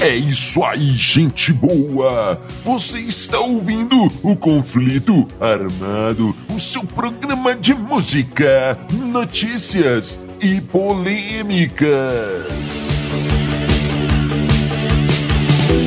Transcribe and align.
É 0.00 0.16
isso 0.16 0.64
aí, 0.64 0.92
gente 0.92 1.52
boa! 1.52 2.40
Você 2.64 2.98
está 3.00 3.38
ouvindo 3.38 4.10
o 4.22 4.34
Conflito 4.34 5.28
Armado, 5.38 6.34
o 6.48 6.58
seu 6.58 6.82
programa 6.82 7.54
de 7.54 7.74
música, 7.74 8.78
notícias 8.90 10.18
e 10.40 10.60
polêmicas. 10.62 11.90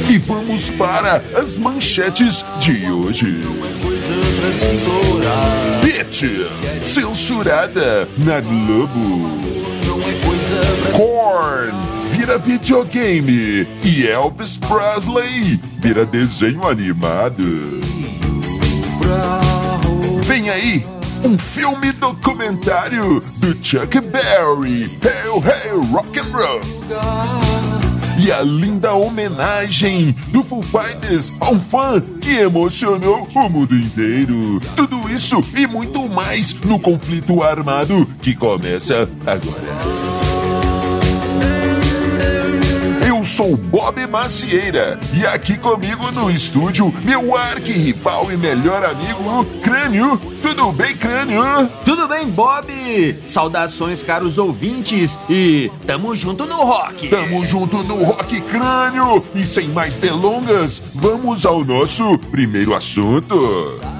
E 0.09 0.17
vamos 0.19 0.69
para 0.69 1.23
as 1.35 1.57
manchetes 1.57 2.45
de 2.59 2.91
hoje. 2.91 3.41
Bitch, 5.81 6.23
censurada 6.83 8.07
na 8.17 8.41
Globo. 8.41 9.43
Korn 10.91 11.73
vira 12.11 12.37
videogame 12.37 13.67
e 13.83 14.07
Elvis 14.07 14.57
Presley 14.57 15.59
vira 15.79 16.05
desenho 16.05 16.67
animado. 16.67 17.81
Vem 20.21 20.49
aí 20.49 20.85
um 21.23 21.37
filme 21.37 21.91
documentário 21.93 23.21
do 23.39 23.57
Chuck 23.63 23.99
Berry, 23.99 24.97
Hail 25.01 25.39
Hail 25.39 25.83
Rock 25.91 26.19
and 26.19 26.31
Roll. 26.31 27.62
E 28.23 28.31
a 28.31 28.41
linda 28.41 28.93
homenagem 28.93 30.13
do 30.29 30.45
Foo 30.45 30.61
Fighters 30.61 31.29
a 31.41 31.49
um 31.49 31.59
fã 31.59 31.99
que 32.21 32.37
emocionou 32.37 33.27
o 33.35 33.49
mundo 33.49 33.75
inteiro. 33.75 34.61
Tudo 34.77 35.11
isso 35.11 35.43
e 35.53 35.67
muito 35.67 36.07
mais 36.07 36.53
no 36.61 36.79
conflito 36.79 37.43
armado 37.43 38.05
que 38.21 38.33
começa 38.33 39.09
agora. 39.27 40.12
Sou 43.43 43.57
Bob 43.57 44.07
Macieira 44.07 44.97
e 45.13 45.25
aqui 45.25 45.57
comigo 45.57 46.09
no 46.13 46.31
estúdio, 46.31 46.93
meu 47.03 47.35
arqui-rival 47.35 48.31
e 48.31 48.37
melhor 48.37 48.85
amigo, 48.85 49.43
Crânio. 49.61 50.17
Tudo 50.41 50.71
bem, 50.71 50.95
Crânio? 50.95 51.43
Tudo 51.83 52.07
bem, 52.07 52.25
Bob? 52.25 52.67
Saudações, 53.25 54.01
caros 54.01 54.37
ouvintes, 54.37 55.19
e 55.29 55.69
tamo 55.85 56.15
junto 56.15 56.45
no 56.45 56.55
rock. 56.55 57.09
Tamo 57.09 57.45
junto 57.45 57.83
no 57.83 58.01
Rock 58.05 58.39
Crânio 58.41 59.21
e 59.35 59.45
sem 59.45 59.67
mais 59.67 59.97
delongas, 59.97 60.81
vamos 60.95 61.45
ao 61.45 61.65
nosso 61.65 62.17
primeiro 62.31 62.73
assunto. 62.73 63.92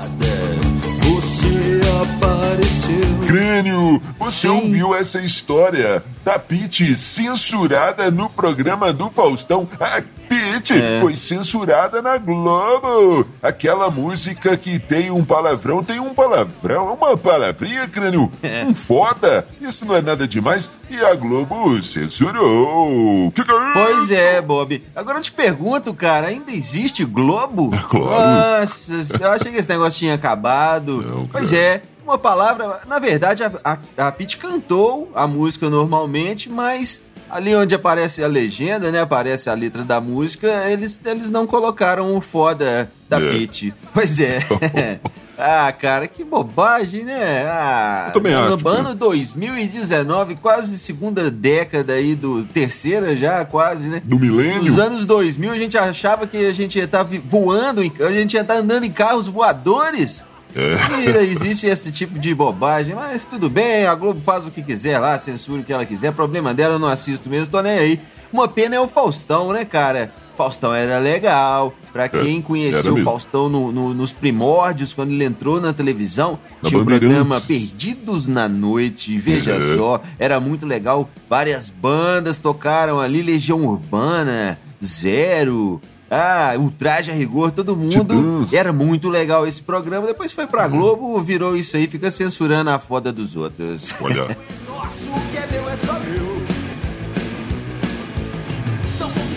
Apareceu. 2.04 3.04
Crânio, 3.28 4.02
você 4.20 4.48
ouviu 4.48 4.94
essa 4.94 5.20
história 5.22 6.04
da 6.24 6.38
Pete 6.38 6.96
censurada 6.96 8.12
no 8.12 8.30
programa 8.30 8.92
do 8.94 9.10
Faustão? 9.10 9.68
A 9.80 10.02
Pete 10.28 10.74
É. 10.74 11.00
foi 11.00 11.16
censurada 11.16 12.02
na 12.02 12.18
Globo. 12.18 13.26
Aquela 13.42 13.90
música 13.90 14.56
que 14.58 14.78
tem 14.80 15.10
um 15.12 15.24
palavrão, 15.24 15.84
tem 15.84 16.00
um 16.00 16.14
palavrão, 16.14 16.94
uma 16.94 17.16
palavrinha, 17.18 17.88
Crânio. 17.88 18.32
É. 18.42 18.64
Um 18.66 18.74
foda. 18.74 19.48
Isso 19.62 19.86
não 19.86 19.96
é 19.96 20.02
nada 20.02 20.28
demais. 20.28 20.70
E 20.90 20.98
a 21.04 21.16
Globo 21.16 21.82
censurou. 21.82 23.32
Que 23.32 23.44
que 23.44 23.52
é 23.52 23.56
isso? 23.56 23.74
Pois 23.74 24.12
é, 24.12 24.42
Bob. 24.42 24.84
Agora 24.96 25.18
eu 25.20 25.24
te 25.24 25.32
pergunto, 25.32 25.94
cara, 25.94 26.28
ainda 26.28 26.52
existe 26.52 27.04
Globo? 27.06 27.72
Claro. 27.90 28.62
Nossa, 28.62 28.94
eu 29.20 29.32
achei 29.32 29.52
que 29.52 29.58
esse 29.60 29.70
negócio 29.70 30.00
tinha 30.00 30.16
acabado. 30.16 31.02
Não, 31.04 31.28
pois 31.28 31.54
é, 31.54 31.82
uma 32.04 32.18
palavra. 32.18 32.82
Na 32.88 33.00
verdade, 33.00 33.44
a, 33.44 33.52
a, 33.64 33.78
a 34.08 34.12
Pete 34.12 34.38
cantou 34.38 35.12
a 35.16 35.26
música 35.28 35.70
normalmente, 35.70 36.50
mas 36.50 37.02
ali 37.30 37.56
onde 37.56 37.74
aparece 37.74 38.24
a 38.24 38.28
legenda, 38.28 38.92
né? 38.92 39.02
Aparece 39.02 39.50
a 39.50 39.54
letra 39.54 39.84
da 39.84 40.00
música, 40.00 40.48
eles, 40.70 41.02
eles 41.06 41.30
não 41.30 41.48
colocaram 41.48 42.16
o 42.16 42.22
foda 42.22 42.92
da 43.10 43.20
É. 43.20 43.32
Pete. 43.32 43.74
Pois 43.94 44.20
é. 44.20 44.40
Ah, 45.36 45.72
cara, 45.72 46.08
que 46.08 46.24
bobagem, 46.24 47.04
né? 47.04 47.44
Ah, 47.48 48.04
Eu 48.10 48.14
também 48.14 48.32
no 48.34 48.54
acho, 48.54 48.68
ano 48.68 48.94
2019, 48.94 50.36
quase 50.36 50.78
segunda 50.78 51.32
década 51.32 51.94
aí 51.94 52.16
do 52.16 52.44
terceira 52.46 53.16
já, 53.16 53.44
quase, 53.44 53.84
né? 53.86 54.00
Do 54.06 54.20
milênio? 54.20 54.64
Nos 54.72 54.80
anos 54.80 55.06
2000 55.06 55.52
a 55.52 55.56
gente 55.58 55.76
achava 55.76 56.28
que 56.28 56.38
a 56.46 56.54
gente 56.54 56.78
ia 56.78 56.86
estar 56.86 57.04
voando, 57.26 57.84
em- 57.84 57.92
a 58.00 58.12
gente 58.12 58.36
ia 58.36 58.42
estar 58.42 58.56
andando 58.58 58.84
em 58.86 58.92
carros 58.92 59.28
voadores. 59.28 60.24
É. 60.56 61.24
Existe 61.24 61.68
esse 61.68 61.92
tipo 61.92 62.18
de 62.20 62.34
bobagem, 62.34 62.96
mas 62.96 63.26
tudo 63.26 63.50
bem, 63.50 63.86
a 63.86 63.96
Globo 63.96 64.20
faz 64.20 64.46
o 64.46 64.52
que 64.52 64.62
quiser 64.62 65.00
lá, 65.00 65.18
censura 65.20 65.62
o 65.62 65.64
que 65.64 65.74
ela 65.74 65.86
quiser, 65.86 66.12
problema 66.14 66.54
dela, 66.54 66.76
eu 66.76 66.80
não 66.80 66.88
assisto 66.88 67.30
mesmo, 67.30 67.48
tô 67.48 67.62
nem 67.62 67.74
aí. 67.74 68.00
Uma 68.32 68.48
pena 68.48 68.76
é 68.76 68.80
o 68.80 68.88
Faustão, 68.88 69.52
né, 69.54 69.64
cara? 69.66 70.12
Faustão 70.36 70.74
era 70.74 70.98
legal, 70.98 71.72
pra 71.92 72.10
quem 72.10 72.40
É, 72.40 72.42
conheceu 72.42 72.96
o. 72.96 73.04
Faustão 73.04 73.48
no- 73.48 73.72
no- 73.72 73.94
nos 73.94 74.12
primórdios, 74.12 74.92
quando 74.92 75.12
ele 75.12 75.24
entrou 75.24 75.62
na 75.62 75.72
televisão, 75.72 76.40
Na 76.64 76.70
tinha 76.70 76.82
o 76.82 76.84
Bandeirantes. 76.84 77.16
programa 77.18 77.40
Perdidos 77.42 78.28
na 78.28 78.50
Noite, 78.50 79.16
veja 79.16 79.52
É. 79.54 79.78
só, 79.78 80.02
era 80.18 80.40
muito 80.40 80.66
legal, 80.66 81.08
várias 81.30 81.70
bandas 81.70 82.40
tocaram 82.40 83.00
ali, 83.00 83.22
Legião 83.22 83.64
Urbana, 83.64 84.58
Zero, 84.84 85.80
ah, 86.14 86.54
Ultraje 86.58 87.12
a 87.12 87.14
Rigor, 87.14 87.52
todo 87.52 87.76
mundo, 87.76 88.46
era 88.54 88.72
muito 88.72 89.10
legal 89.10 89.48
esse 89.48 89.62
programa, 89.62 90.08
depois 90.08 90.32
foi 90.32 90.48
pra 90.48 90.68
Globo, 90.68 91.22
virou 91.22 91.56
isso 91.56 91.76
aí, 91.76 91.88
fica 91.88 92.12
censurando 92.12 92.70
a 92.70 92.80
foda 92.80 93.12
dos 93.12 93.36
outros. 93.36 93.94
Olha. 94.02 94.38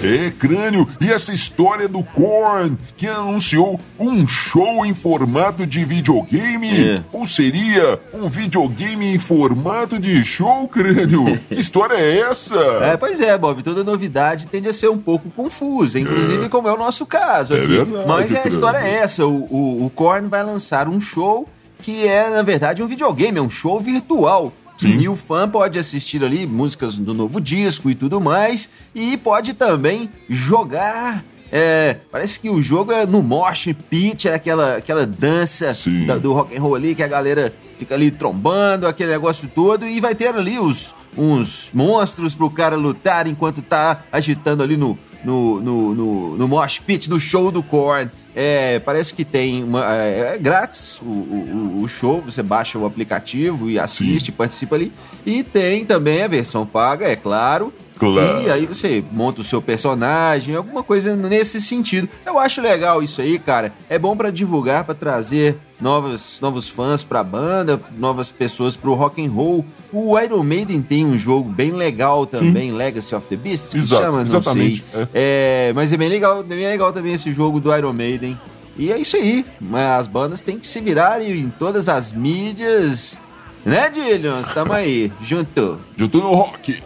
É, 0.07 0.31
crânio, 0.31 0.89
e 1.01 1.11
essa 1.13 1.33
história 1.33 1.89
do 1.89 2.03
Korn, 2.03 2.77
que 2.97 3.07
anunciou 3.07 3.81
um 3.99 4.27
show 4.27 4.85
em 4.87 4.95
formato 4.95 5.67
de 5.67 5.85
videogame? 5.85 6.69
É. 6.91 7.03
Ou 7.13 7.27
seria 7.27 8.01
um 8.13 8.29
videogame 8.29 9.15
em 9.15 9.19
formato 9.19 9.99
de 9.99 10.23
show, 10.25 10.67
crânio? 10.69 11.39
que 11.49 11.59
história 11.61 11.95
é 11.95 12.19
essa? 12.21 12.55
É, 12.83 12.97
pois 12.97 13.21
é, 13.21 13.37
Bob, 13.37 13.63
toda 13.63 13.83
novidade 13.85 14.47
tende 14.47 14.69
a 14.69 14.73
ser 14.73 14.89
um 14.89 14.99
pouco 14.99 15.31
confusa, 15.31 15.99
inclusive 15.99 16.49
como 16.49 16.69
é 16.69 16.73
o 16.73 16.79
nosso 16.79 17.05
caso 17.07 17.55
É 17.55 17.59
aqui. 17.59 17.67
verdade, 17.69 18.07
Mas 18.09 18.33
a 18.33 18.37
cara. 18.37 18.49
história 18.49 18.79
é 18.79 18.95
essa, 18.97 19.27
o, 19.27 19.47
o, 19.51 19.87
o 19.87 19.91
Korn 19.91 20.29
vai 20.29 20.43
lançar 20.43 20.89
um 20.89 21.01
show 21.01 21.49
que 21.83 22.07
é, 22.07 22.31
na 22.31 22.43
verdade, 22.43 22.83
um 22.83 22.87
videogame, 22.87 23.39
é 23.39 23.43
um 23.43 23.51
show 23.51 23.79
virtual. 23.79 24.53
Sim. 24.79 24.99
E 24.99 25.09
o 25.09 25.17
fã 25.17 25.49
pode 25.49 25.79
assistir 25.79 26.23
ali 26.25 26.47
músicas 26.47 26.95
do 26.97 27.15
novo 27.15 27.41
disco 27.41 27.89
e 27.91 27.95
tudo 27.95 28.21
mais, 28.21 28.69
e 28.95 29.17
pode 29.17 29.55
também 29.55 30.11
jogar. 30.29 31.25
é, 31.53 31.99
parece 32.11 32.41
que 32.41 32.51
o 32.51 32.61
jogo 32.61 32.91
é 32.93 33.07
no 33.07 33.23
mosh 33.23 33.69
pit, 33.89 34.29
é 34.29 34.35
aquela, 34.35 34.77
aquela 34.79 35.07
dança 35.07 35.73
da- 36.05 36.17
do 36.19 36.33
rock 36.33 36.57
and 36.57 36.61
roll 36.61 36.75
ali 36.75 36.93
que 36.95 37.03
a 37.05 37.09
galera 37.09 37.55
fica 37.79 37.95
ali 37.95 38.11
trombando, 38.11 38.87
aquele 38.87 39.13
negócio 39.13 39.49
todo, 39.55 39.87
e 39.87 40.01
vai 40.01 40.15
ter 40.15 40.35
ali 40.35 40.59
os 40.59 40.93
uns 41.17 41.71
monstros 41.73 42.35
pro 42.35 42.51
cara 42.51 42.75
lutar 42.77 43.27
enquanto 43.27 43.63
tá 43.63 44.03
agitando 44.13 44.63
ali 44.63 44.77
no 44.77 44.99
no, 45.27 45.61
no, 45.61 45.95
no, 45.95 46.37
no 46.37 46.49
mosh 46.49 46.79
pit, 46.79 47.11
no 47.11 47.19
show 47.19 47.51
do 47.51 47.61
Korn. 47.61 48.09
É, 48.33 48.79
parece 48.79 49.13
que 49.13 49.25
tem 49.25 49.65
uma, 49.65 49.93
é, 49.93 50.35
é 50.35 50.39
grátis 50.39 51.01
o, 51.03 51.05
o, 51.05 51.83
o 51.83 51.89
show, 51.89 52.23
você 52.23 52.43
baixa 52.43 52.79
o 52.79 52.87
aplicativo 52.87 53.69
e 53.69 53.77
assiste, 53.77 54.31
participa 54.31 54.77
ali. 54.77 54.93
E 55.25 55.43
tem 55.43 55.85
também 55.85 56.23
a 56.23 56.29
versão 56.29 56.65
paga, 56.65 57.09
é 57.09 57.17
claro. 57.17 57.73
Claro. 57.99 58.43
E 58.43 58.51
aí 58.51 58.67
você 58.67 59.03
monta 59.11 59.41
o 59.41 59.45
seu 59.45 59.63
personagem, 59.63 60.55
alguma 60.55 60.83
coisa 60.83 61.17
nesse 61.17 61.61
sentido. 61.61 62.09
Eu 62.25 62.39
acho 62.39 62.61
legal 62.61 63.03
isso 63.03 63.21
aí, 63.21 63.39
cara. 63.39 63.73
É 63.89 63.99
bom 63.99 64.17
pra 64.17 64.31
divulgar, 64.31 64.85
pra 64.85 64.95
trazer 64.95 65.57
novos, 65.81 66.39
novos 66.41 66.69
fãs 66.69 67.03
pra 67.03 67.25
banda, 67.25 67.81
novas 67.97 68.31
pessoas 68.31 68.77
pro 68.77 68.95
rock 68.95 69.25
and 69.25 69.31
roll. 69.31 69.65
O 69.93 70.19
Iron 70.19 70.43
Maiden 70.43 70.83
tem 70.83 71.05
um 71.05 71.17
jogo 71.17 71.49
bem 71.49 71.73
legal 71.73 72.27
também, 72.27 72.73
Legacy 72.73 73.15
of 73.15 73.27
the 73.29 73.37
Beast, 73.37 73.71
que 73.71 73.79
Exato, 73.79 74.03
chama, 74.03 74.19
não 74.19 74.27
exatamente, 74.27 74.85
sei. 74.93 75.09
É, 75.15 75.73
mas 75.75 75.93
é 75.93 75.97
bem 75.97 76.09
legal, 76.09 76.43
bem 76.43 76.67
legal 76.67 76.93
também 76.93 77.15
esse 77.15 77.31
jogo 77.33 77.61
do 77.61 77.75
Iron 77.75 77.93
Maiden. 77.93 78.39
E 78.79 78.93
é 78.93 78.99
isso 78.99 79.17
aí. 79.17 79.45
Mas 79.59 80.01
As 80.01 80.07
bandas 80.07 80.43
têm 80.43 80.59
que 80.59 80.67
se 80.67 80.81
virar 80.81 81.23
em 81.23 81.49
todas 81.49 81.89
as 81.89 82.13
mídias. 82.13 83.19
Né, 83.65 83.89
Dillions? 83.89 84.47
Tamo 84.49 84.73
aí, 84.73 85.11
junto. 85.23 85.79
Junto 85.97 86.19
no 86.19 86.33
rock. 86.35 86.79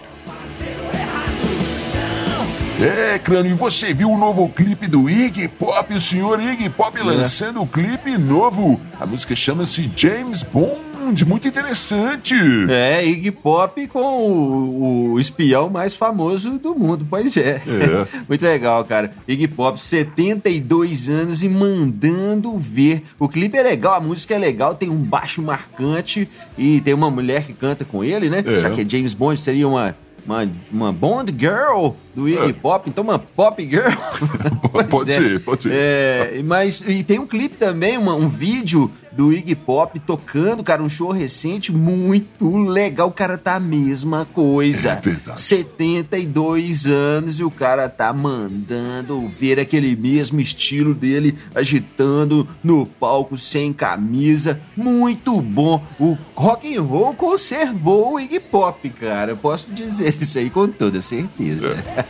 É, 2.83 3.19
crânio, 3.19 3.53
e 3.53 3.55
você 3.55 3.93
viu 3.93 4.11
o 4.11 4.17
novo 4.17 4.49
clipe 4.49 4.89
do 4.89 5.11
Iggy 5.11 5.49
Pop? 5.49 5.93
O 5.93 6.01
senhor 6.01 6.41
Iggy 6.41 6.71
Pop 6.71 6.99
lançando 7.03 7.61
o 7.61 7.67
clipe 7.67 8.17
novo. 8.17 8.81
A 8.99 9.05
música 9.05 9.37
chama-se 9.37 9.91
James 9.95 10.43
Bond. 10.43 11.27
muito 11.27 11.47
interessante. 11.47 12.35
É, 12.71 13.05
Iggy 13.05 13.33
Pop 13.33 13.87
com 13.89 14.01
o, 14.01 15.13
o 15.13 15.21
espião 15.21 15.69
mais 15.69 15.95
famoso 15.95 16.53
do 16.53 16.75
mundo, 16.75 17.07
pois 17.09 17.37
é. 17.37 17.61
É. 17.67 18.07
Muito 18.27 18.43
legal, 18.43 18.83
cara. 18.87 19.13
Iggy 19.29 19.49
Pop, 19.49 19.79
72 19.79 21.07
anos 21.11 21.43
e 21.43 21.51
mandando 21.51 22.57
ver. 22.57 23.03
O 23.19 23.29
clipe 23.29 23.59
é 23.59 23.63
legal, 23.63 23.93
a 23.93 24.01
música 24.01 24.35
é 24.35 24.39
legal, 24.39 24.75
tem 24.75 24.89
um 24.89 25.03
baixo 25.03 25.43
marcante 25.43 26.27
e 26.57 26.81
tem 26.81 26.95
uma 26.95 27.11
mulher 27.11 27.45
que 27.45 27.53
canta 27.53 27.85
com 27.85 28.03
ele, 28.03 28.31
né? 28.31 28.43
É. 28.47 28.61
Já 28.61 28.71
que 28.71 28.81
é 28.81 28.89
James 28.89 29.13
Bond, 29.13 29.39
seria 29.39 29.69
uma, 29.69 29.95
uma, 30.27 30.49
uma 30.71 30.93
Bond 30.93 31.35
Girl 31.39 31.91
do 32.15 32.29
Iggy 32.29 32.51
É. 32.51 32.53
Pop, 32.53 32.89
então 32.89 33.05
uma 33.05 33.19
Pop 33.19 33.65
Girl. 33.65 33.91
Pode 34.89 35.11
é. 35.13 35.15
ser, 35.21 35.41
pode 35.41 35.63
ser. 35.65 35.73
É, 35.73 36.43
mas 36.45 36.83
e 36.87 37.03
tem 37.03 37.19
um 37.19 37.27
clipe 37.27 37.57
também, 37.57 37.97
uma- 37.99 38.15
um 38.15 38.29
vídeo 38.29 38.91
do 39.13 39.33
Iggy 39.33 39.55
Pop 39.55 39.99
tocando, 40.01 40.63
cara, 40.63 40.83
um 40.83 40.89
show 40.89 41.11
recente 41.11 41.73
muito 41.73 42.59
legal. 42.59 43.09
O 43.09 43.13
cara 43.13 43.37
tá 43.37 43.57
a 43.57 43.61
mesma 43.61 44.27
coisa. 44.33 44.93
É 44.93 44.97
verdade. 44.97 45.41
72 45.41 46.87
anos 46.87 47.39
e 47.39 47.45
o 47.45 47.51
cara 47.51 47.89
tá 47.89 48.13
mandando 48.13 49.29
ver 49.29 49.59
aquele 49.59 49.95
mesmo 49.97 50.41
estilo 50.41 50.95
dele 50.95 51.37
agitando 51.55 52.47
no 52.63 52.87
palco 52.87 53.37
sem 53.37 53.73
camisa. 53.73 54.61
Muito 54.77 55.41
bom. 55.41 55.83
O 55.99 56.17
rock 56.35 56.77
and 56.77 56.83
roll 56.83 57.15
conservou 57.15 58.15
o 58.15 58.21
Iggy 58.21 58.41
Pop, 58.41 58.89
cara. 58.91 59.33
Eu 59.33 59.37
posso 59.37 59.71
dizer 59.71 60.15
isso 60.21 60.39
aí 60.39 60.51
com 60.51 60.69
toda 60.69 61.01
certeza. 61.01 61.69
É, 61.97 62.05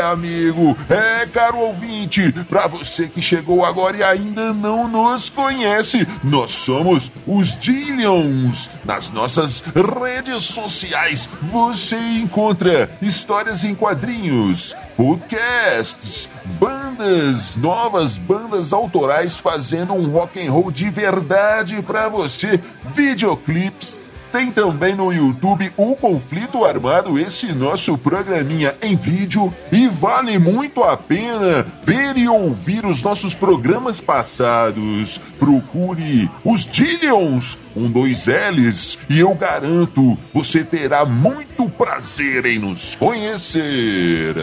amigo, 0.00 0.76
é, 0.88 1.26
caro 1.26 1.58
ouvinte, 1.58 2.32
pra 2.48 2.66
você 2.66 3.06
que 3.06 3.20
chegou 3.20 3.64
agora 3.64 3.96
e 3.96 4.02
ainda 4.02 4.52
não 4.52 4.88
nos 4.88 5.28
conhece, 5.28 6.06
nós 6.22 6.50
somos 6.52 7.10
os 7.26 7.58
Dillions. 7.58 8.70
Nas 8.84 9.10
nossas 9.10 9.60
redes 9.60 10.44
sociais 10.44 11.28
você 11.42 11.96
encontra 11.96 12.90
histórias 13.02 13.64
em 13.64 13.74
quadrinhos, 13.74 14.74
podcasts, 14.96 16.28
bandas, 16.58 17.56
novas 17.56 18.18
bandas 18.18 18.72
autorais 18.72 19.36
fazendo 19.36 19.92
um 19.92 20.10
rock 20.10 20.44
and 20.44 20.50
roll 20.50 20.70
de 20.70 20.88
verdade 20.90 21.82
pra 21.82 22.08
você, 22.08 22.60
videoclipes, 22.94 24.00
tem 24.30 24.50
também 24.50 24.94
no 24.94 25.12
YouTube 25.12 25.72
o 25.76 25.94
Conflito 25.96 26.64
Armado, 26.64 27.18
esse 27.18 27.52
nosso 27.52 27.96
programinha 27.96 28.74
em 28.82 28.96
vídeo. 28.96 29.52
E 29.72 29.88
vale 29.88 30.38
muito 30.38 30.82
a 30.82 30.96
pena 30.96 31.66
ver 31.84 32.16
e 32.16 32.28
ouvir 32.28 32.84
os 32.84 33.02
nossos 33.02 33.34
programas 33.34 34.00
passados. 34.00 35.18
Procure 35.38 36.30
os 36.44 36.64
Dillions, 36.66 37.58
um 37.74 37.90
dois 37.90 38.26
L's, 38.26 38.98
e 39.08 39.18
eu 39.18 39.34
garanto, 39.34 40.18
você 40.32 40.64
terá 40.64 41.04
muito 41.04 41.68
prazer 41.70 42.46
em 42.46 42.58
nos 42.58 42.94
conhecer. 42.94 44.34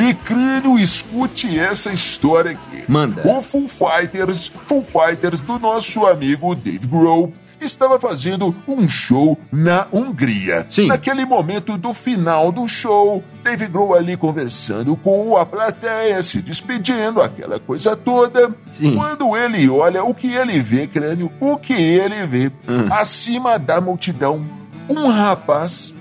E 0.00 0.14
crânio, 0.14 0.78
escute 0.78 1.58
essa 1.58 1.92
história 1.92 2.52
aqui. 2.52 2.84
Manda. 2.88 3.22
O 3.26 3.42
Full 3.42 3.68
Fighters, 3.68 4.50
Full 4.66 4.84
Fighters 4.84 5.40
do 5.40 5.58
nosso 5.58 6.06
amigo 6.06 6.54
Dave 6.54 6.86
Grohl, 6.86 7.32
estava 7.60 8.00
fazendo 8.00 8.54
um 8.66 8.88
show 8.88 9.38
na 9.52 9.86
Hungria. 9.92 10.66
Sim. 10.70 10.86
Naquele 10.86 11.26
momento 11.26 11.76
do 11.76 11.92
final 11.92 12.50
do 12.50 12.66
show, 12.66 13.22
Dave 13.44 13.66
Grohl 13.66 13.94
ali 13.94 14.16
conversando 14.16 14.96
com 14.96 15.36
a 15.36 15.44
plateia, 15.44 16.22
se 16.22 16.40
despedindo, 16.40 17.20
aquela 17.20 17.60
coisa 17.60 17.94
toda. 17.94 18.50
Sim. 18.78 18.96
Quando 18.96 19.36
ele 19.36 19.68
olha, 19.68 20.02
o 20.02 20.14
que 20.14 20.32
ele 20.32 20.58
vê, 20.60 20.86
crânio, 20.86 21.30
o 21.38 21.58
que 21.58 21.74
ele 21.74 22.26
vê, 22.26 22.50
Hum. 22.66 22.88
acima 22.90 23.58
da 23.58 23.78
multidão, 23.80 24.42
um 24.88 25.08
rapaz 25.08 25.94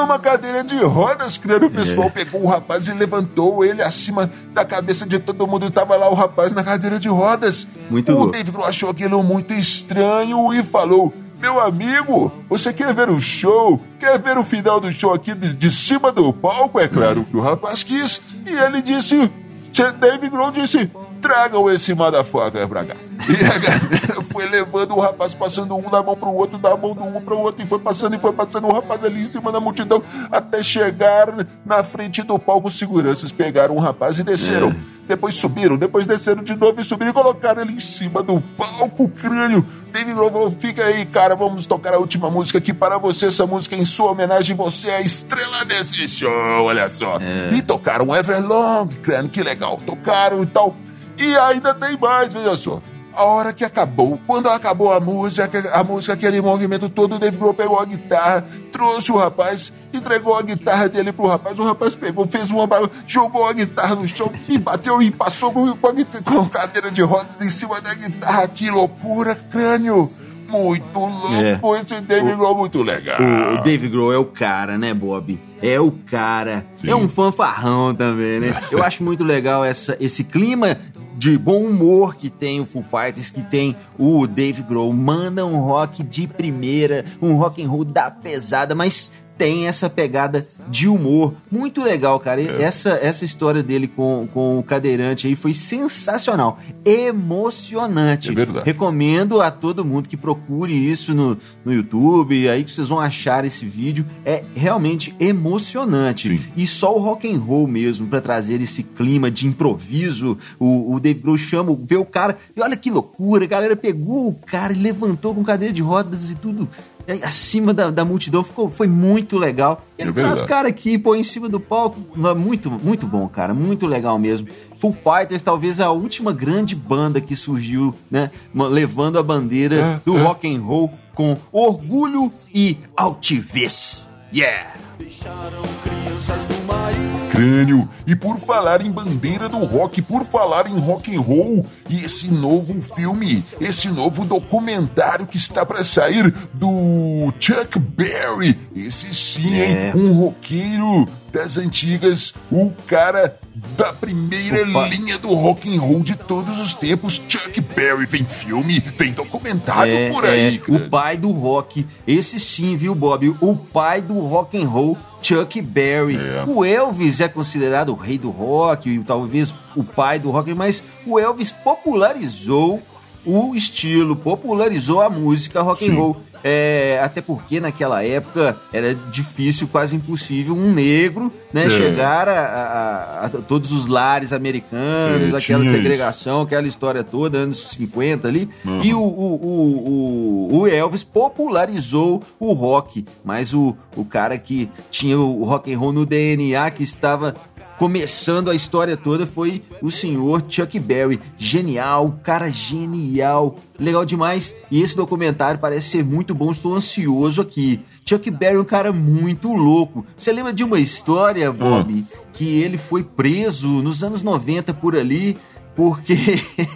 numa 0.00 0.18
cadeira 0.18 0.62
de 0.64 0.76
rodas, 0.78 1.36
crânio. 1.36 1.68
O 1.68 1.70
pessoal 1.70 2.06
É. 2.08 2.10
pegou 2.10 2.42
o 2.42 2.46
rapaz 2.46 2.86
e 2.88 2.92
levantou 2.92 3.64
ele 3.64 3.82
acima 3.82 4.30
da 4.52 4.64
cabeça 4.64 5.04
de 5.06 5.18
todo 5.18 5.46
mundo. 5.46 5.66
E 5.66 5.70
tava 5.70 5.96
lá 5.96 6.08
o 6.08 6.14
rapaz 6.14 6.52
na 6.52 6.62
cadeira 6.64 6.98
de 6.98 7.08
rodas. 7.08 7.66
Muito 7.90 8.12
o 8.12 8.14
louco. 8.16 8.32
Dave 8.32 8.50
Grohl 8.50 8.66
achou 8.66 8.90
aquilo 8.90 9.22
muito 9.22 9.52
estranho 9.54 10.52
e 10.52 10.62
falou: 10.62 11.12
Meu 11.40 11.60
amigo, 11.60 12.32
você 12.48 12.72
quer 12.72 12.92
ver 12.94 13.10
o 13.10 13.20
show? 13.20 13.80
Quer 14.00 14.18
ver 14.18 14.36
o 14.38 14.44
final 14.44 14.80
do 14.80 14.90
show 14.92 15.12
aqui 15.14 15.34
de, 15.34 15.54
de 15.54 15.70
cima 15.70 16.10
do 16.12 16.32
palco? 16.32 16.78
É 16.80 16.88
claro 16.88 17.24
que 17.24 17.36
o 17.36 17.40
rapaz 17.40 17.82
quis. 17.82 18.20
E 18.46 18.50
ele 18.50 18.80
disse: 18.82 19.30
"Cê- 19.72 19.92
Dave 19.92 20.28
Grohl 20.28 20.50
disse: 20.50 20.90
Tragam 21.20 21.70
esse 21.70 21.94
motherfucker 21.94 22.66
pra 22.68 22.84
cá. 22.84 22.94
E 23.28 23.44
a 23.44 23.58
galera 23.58 24.22
foi 24.22 24.46
levando 24.46 24.94
o 24.94 25.00
rapaz, 25.00 25.34
passando 25.34 25.76
um 25.76 25.90
da 25.90 26.02
mão 26.02 26.16
pro 26.16 26.32
outro, 26.32 26.56
da 26.56 26.74
mão 26.76 26.94
do 26.94 27.02
um 27.04 27.20
pro 27.20 27.38
outro, 27.38 27.62
e 27.62 27.66
foi 27.66 27.78
passando 27.78 28.16
e 28.16 28.18
foi 28.18 28.32
passando 28.32 28.66
o 28.66 28.72
rapaz 28.72 29.04
ali 29.04 29.20
em 29.20 29.26
cima 29.26 29.52
da 29.52 29.60
multidão, 29.60 30.02
até 30.32 30.62
chegar 30.62 31.46
na 31.64 31.82
frente 31.82 32.22
do 32.22 32.38
palco. 32.38 32.70
Seguranças 32.70 33.30
pegaram 33.30 33.76
o 33.76 33.80
rapaz 33.80 34.18
e 34.18 34.22
desceram. 34.22 34.74
Depois 35.06 35.34
subiram, 35.34 35.76
depois 35.76 36.06
desceram 36.06 36.42
de 36.42 36.54
novo 36.54 36.80
e 36.80 36.84
subiram 36.84 37.10
e 37.10 37.14
colocaram 37.14 37.62
ele 37.62 37.72
em 37.72 37.80
cima 37.80 38.22
do 38.22 38.42
palco 38.56 39.08
crânio. 39.08 39.64
David 39.90 40.14
Grohl 40.14 40.50
fica 40.50 40.84
aí, 40.84 41.06
cara, 41.06 41.34
vamos 41.34 41.64
tocar 41.64 41.94
a 41.94 41.98
última 41.98 42.30
música 42.30 42.58
aqui 42.58 42.74
para 42.74 42.98
você. 42.98 43.26
Essa 43.26 43.46
música 43.46 43.74
em 43.74 43.86
sua 43.86 44.10
homenagem, 44.10 44.54
você 44.54 44.88
é 44.88 44.96
a 44.96 45.00
estrela 45.00 45.64
desse 45.64 46.06
show, 46.06 46.30
olha 46.64 46.90
só. 46.90 47.18
E 47.52 47.62
tocaram 47.62 48.14
Everlong, 48.14 48.88
crânio, 49.02 49.30
que 49.30 49.42
legal. 49.42 49.78
Tocaram 49.78 50.42
e 50.42 50.46
tal. 50.46 50.76
E 51.16 51.34
ainda 51.36 51.72
tem 51.72 51.96
mais, 51.96 52.32
veja 52.32 52.54
só. 52.54 52.80
A 53.18 53.24
hora 53.24 53.52
que 53.52 53.64
acabou, 53.64 54.20
quando 54.28 54.48
acabou 54.48 54.92
a 54.92 55.00
música, 55.00 55.50
a 55.72 55.82
música, 55.82 56.12
aquele 56.12 56.40
movimento 56.40 56.88
todo, 56.88 57.16
o 57.16 57.18
Dave 57.18 57.36
Grohl 57.36 57.52
pegou 57.52 57.80
a 57.80 57.84
guitarra, 57.84 58.46
trouxe 58.70 59.10
o 59.10 59.16
rapaz, 59.16 59.72
entregou 59.92 60.36
a 60.36 60.42
guitarra 60.42 60.88
dele 60.88 61.10
pro 61.10 61.26
rapaz, 61.26 61.58
o 61.58 61.64
rapaz 61.64 61.96
pegou, 61.96 62.24
fez 62.28 62.48
uma 62.48 62.64
barulho, 62.64 62.92
jogou 63.08 63.44
a 63.48 63.52
guitarra 63.52 63.96
no 63.96 64.06
chão 64.06 64.30
e 64.48 64.56
bateu 64.56 65.02
e 65.02 65.10
passou 65.10 65.50
com, 65.52 65.66
com 65.76 66.48
cadeira 66.48 66.92
de 66.92 67.02
rodas 67.02 67.42
em 67.42 67.50
cima 67.50 67.80
da 67.80 67.92
guitarra. 67.92 68.46
Que 68.46 68.70
loucura, 68.70 69.34
crânio! 69.34 70.08
Muito 70.48 70.98
louco 70.98 71.76
esse 71.76 72.00
Dave 72.00 72.34
Grohl, 72.34 72.56
muito 72.56 72.82
legal. 72.82 73.18
O 73.54 73.62
Dave 73.62 73.86
Grohl 73.86 74.14
é 74.14 74.16
o 74.16 74.24
cara, 74.24 74.78
né, 74.78 74.94
Bob? 74.94 75.38
É 75.60 75.78
o 75.78 75.90
cara. 75.90 76.64
Sim. 76.80 76.88
É 76.88 76.96
um 76.96 77.06
fanfarrão 77.06 77.94
também, 77.94 78.40
né? 78.40 78.56
Eu 78.72 78.82
acho 78.82 79.04
muito 79.04 79.22
legal 79.22 79.62
essa, 79.62 79.94
esse 80.00 80.24
clima 80.24 80.78
de 81.18 81.36
bom 81.36 81.64
humor 81.64 82.14
que 82.14 82.30
tem 82.30 82.60
o 82.60 82.64
Foo 82.64 82.80
Fighters, 82.80 83.28
que 83.28 83.42
tem 83.42 83.74
o 83.98 84.24
Dave 84.24 84.62
Grohl. 84.62 84.92
Manda 84.92 85.44
um 85.44 85.58
rock 85.58 86.04
de 86.04 86.28
primeira, 86.28 87.04
um 87.20 87.34
rock 87.34 87.60
and 87.60 87.68
roll 87.68 87.84
da 87.84 88.08
pesada, 88.08 88.72
mas 88.72 89.10
tem 89.38 89.68
essa 89.68 89.88
pegada 89.88 90.44
de 90.68 90.88
humor. 90.88 91.34
Muito 91.50 91.82
legal, 91.82 92.18
cara. 92.18 92.40
E 92.40 92.48
Essa, 92.48 92.98
essa 93.00 93.24
história 93.24 93.62
dele 93.62 93.86
com, 93.86 94.28
com 94.34 94.58
o 94.58 94.62
cadeirante 94.62 95.28
aí 95.28 95.36
foi 95.36 95.54
sensacional. 95.54 96.58
Emocionante. 96.84 98.30
É 98.30 98.32
verdade. 98.32 98.66
Recomendo 98.66 99.40
a 99.40 99.50
todo 99.50 99.84
mundo 99.84 100.08
que 100.08 100.16
procure 100.16 100.74
isso 100.74 101.14
no, 101.14 101.38
no 101.64 101.72
YouTube, 101.72 102.48
aí 102.48 102.64
que 102.64 102.70
vocês 102.72 102.88
vão 102.88 102.98
achar 102.98 103.44
esse 103.44 103.64
vídeo. 103.64 104.04
É 104.24 104.42
realmente 104.56 105.14
emocionante. 105.20 106.28
Sim. 106.28 106.44
E 106.56 106.66
só 106.66 106.94
o 106.94 107.00
rock 107.00 107.32
and 107.32 107.38
roll 107.38 107.68
mesmo 107.68 108.08
para 108.08 108.20
trazer 108.20 108.60
esse 108.60 108.82
clima 108.82 109.30
de 109.30 109.46
improviso. 109.46 110.36
O, 110.58 110.94
o 110.94 111.00
Dave 111.00 111.20
Grohl 111.20 111.38
chama, 111.38 111.78
vê 111.80 111.96
o 111.96 112.04
cara, 112.04 112.36
e 112.56 112.60
olha 112.60 112.76
que 112.76 112.90
loucura, 112.90 113.44
a 113.44 113.48
galera 113.48 113.76
pegou 113.76 114.28
o 114.28 114.34
cara 114.34 114.72
e 114.72 114.76
levantou 114.76 115.34
com 115.34 115.44
cadeira 115.44 115.72
de 115.72 115.82
rodas 115.82 116.30
e 116.30 116.34
tudo 116.34 116.68
é, 116.97 116.97
acima 117.22 117.72
da, 117.74 117.90
da 117.90 118.04
multidão. 118.04 118.42
Ficou, 118.44 118.70
foi 118.70 118.86
muito 118.86 119.38
legal. 119.38 119.84
Ele 119.98 120.10
É 120.10 120.12
traz 120.12 120.40
o 120.40 120.46
cara 120.46 120.68
aqui, 120.68 120.98
pô, 120.98 121.14
em 121.14 121.22
cima 121.22 121.48
do 121.48 121.58
palco. 121.58 122.00
Muito, 122.36 122.70
muito 122.70 123.06
bom, 123.06 123.26
cara. 123.28 123.54
Muito 123.54 123.86
legal 123.86 124.18
mesmo. 124.18 124.48
Full 124.76 124.96
Fighters, 125.02 125.42
talvez 125.42 125.80
a 125.80 125.90
última 125.90 126.32
grande 126.32 126.74
banda 126.76 127.20
que 127.20 127.34
surgiu, 127.34 127.94
né? 128.10 128.30
Levando 128.54 129.18
a 129.18 129.22
bandeira 129.22 129.74
É, 129.74 130.00
do 130.04 130.16
é. 130.16 130.22
rock 130.22 130.54
and 130.54 130.60
roll 130.60 130.92
com 131.14 131.36
orgulho 131.50 132.32
e 132.54 132.76
altivez. 132.96 134.08
Yeah! 134.34 134.74
Deixaram 134.98 135.62
crianças 135.82 136.42
no 136.48 136.66
mar 136.66 136.92
e 136.94 137.17
crânio. 137.38 137.88
E 138.06 138.14
por 138.16 138.36
falar 138.38 138.84
em 138.84 138.90
bandeira 138.90 139.48
do 139.48 139.58
rock, 139.64 140.02
por 140.02 140.24
falar 140.24 140.68
em 140.68 140.78
rock 140.78 141.14
and 141.14 141.20
roll, 141.20 141.64
e 141.88 142.04
esse 142.04 142.28
novo 142.32 142.80
filme, 142.80 143.44
esse 143.60 143.88
novo 143.88 144.24
documentário 144.24 145.26
que 145.26 145.36
está 145.36 145.64
para 145.64 145.84
sair 145.84 146.32
do 146.52 147.32
Chuck 147.38 147.78
Berry. 147.78 148.58
Esse 148.74 149.12
sim, 149.14 149.52
É. 149.54 149.88
hein? 149.88 149.92
Um 149.94 150.12
roqueiro 150.20 151.08
das 151.32 151.58
antigas, 151.58 152.32
o 152.50 152.70
cara 152.86 153.38
da 153.76 153.92
primeira 153.92 154.62
Opa. 154.68 154.86
linha 154.88 155.18
do 155.18 155.34
rock 155.34 155.74
and 155.74 155.80
roll 155.80 156.00
de 156.00 156.14
todos 156.16 156.58
os 156.60 156.72
tempos. 156.74 157.20
Chuck 157.28 157.60
Berry 157.60 158.06
vem 158.06 158.24
filme, 158.24 158.80
vem 158.96 159.12
documentário 159.12 159.92
É, 159.94 160.10
por 160.10 160.24
aí. 160.24 160.60
é, 160.66 160.72
o 160.72 160.88
pai 160.88 161.16
do 161.16 161.30
rock. 161.30 161.86
Esse 162.06 162.40
sim, 162.40 162.76
viu, 162.76 162.94
Bob? 162.94 163.34
O 163.40 163.54
pai 163.54 164.00
do 164.00 164.18
rock 164.20 164.56
and 164.60 164.68
roll 164.68 164.96
Chuck 165.22 165.60
Berry. 165.60 166.16
É. 166.16 166.44
O 166.46 166.64
Elvis 166.64 167.20
é 167.20 167.28
considerado 167.28 167.90
o 167.90 167.94
rei 167.94 168.18
do 168.18 168.30
rock, 168.30 168.88
e 168.88 169.02
talvez 169.04 169.54
o 169.74 169.82
pai 169.82 170.18
do 170.18 170.30
rock, 170.30 170.54
mas 170.54 170.82
o 171.06 171.18
Elvis 171.18 171.52
popularizou 171.52 172.82
o 173.26 173.54
estilo, 173.54 174.14
popularizou 174.16 175.00
a 175.00 175.08
música 175.10 175.60
rock 175.62 175.84
and 175.84 175.90
Sim. 175.90 175.96
roll. 175.96 176.16
É, 176.44 177.00
até 177.02 177.20
porque 177.20 177.58
naquela 177.58 178.00
época 178.04 178.56
era 178.72 178.94
difícil, 178.94 179.66
quase 179.66 179.96
impossível, 179.96 180.54
um 180.54 180.72
negro 180.72 181.32
né, 181.52 181.66
É. 181.66 181.68
chegar 181.70 182.28
a, 182.28 182.32
a- 182.32 183.24
a 183.26 183.28
todos 183.28 183.72
os 183.72 183.88
lares 183.88 184.32
americanos, 184.32 185.34
É, 185.34 185.36
aquela 185.36 185.64
segregação, 185.64 186.42
aquela 186.42 186.68
história 186.68 187.02
toda, 187.02 187.38
anos 187.38 187.70
50 187.70 188.28
ali. 188.28 188.48
Uhum. 188.64 188.80
E 188.84 188.94
o, 188.94 189.00
o, 189.00 189.34
o, 189.34 190.48
o- 190.52 190.58
o 190.60 190.66
Elvis 190.68 191.02
popularizou 191.02 192.22
o 192.38 192.52
rock, 192.52 193.04
mas 193.24 193.52
o, 193.52 193.76
o 193.96 194.04
cara 194.04 194.38
que 194.38 194.70
tinha 194.92 195.18
o 195.18 195.42
rock 195.42 195.74
and 195.74 195.78
roll 195.78 195.92
no 195.92 196.06
DNA, 196.06 196.70
que 196.70 196.84
estava 196.84 197.34
começando 197.78 198.50
a 198.50 198.54
história 198.54 198.96
toda 198.96 199.24
foi 199.24 199.62
o 199.80 199.90
senhor 199.90 200.44
Chuck 200.48 200.78
Berry. 200.80 201.20
Genial, 201.38 202.18
cara 202.24 202.50
genial, 202.50 203.56
legal 203.78 204.04
demais. 204.04 204.54
E 204.70 204.82
esse 204.82 204.96
documentário 204.96 205.60
parece 205.60 205.90
ser 205.90 206.04
muito 206.04 206.34
bom, 206.34 206.50
estou 206.50 206.74
ansioso 206.74 207.40
aqui. 207.40 207.80
Chuck 208.04 208.28
Berry 208.30 208.56
é 208.56 208.60
um 208.60 208.64
cara 208.64 208.92
muito 208.92 209.52
louco. 209.52 210.04
Você 210.16 210.32
lembra 210.32 210.52
de 210.52 210.64
uma 210.64 210.80
história, 210.80 211.52
Bob, 211.52 212.04
que 212.32 212.60
ele 212.60 212.76
foi 212.76 213.04
preso 213.04 213.68
nos 213.82 214.02
anos 214.02 214.22
90 214.22 214.74
por 214.74 214.96
ali 214.96 215.38
porque 215.76 216.16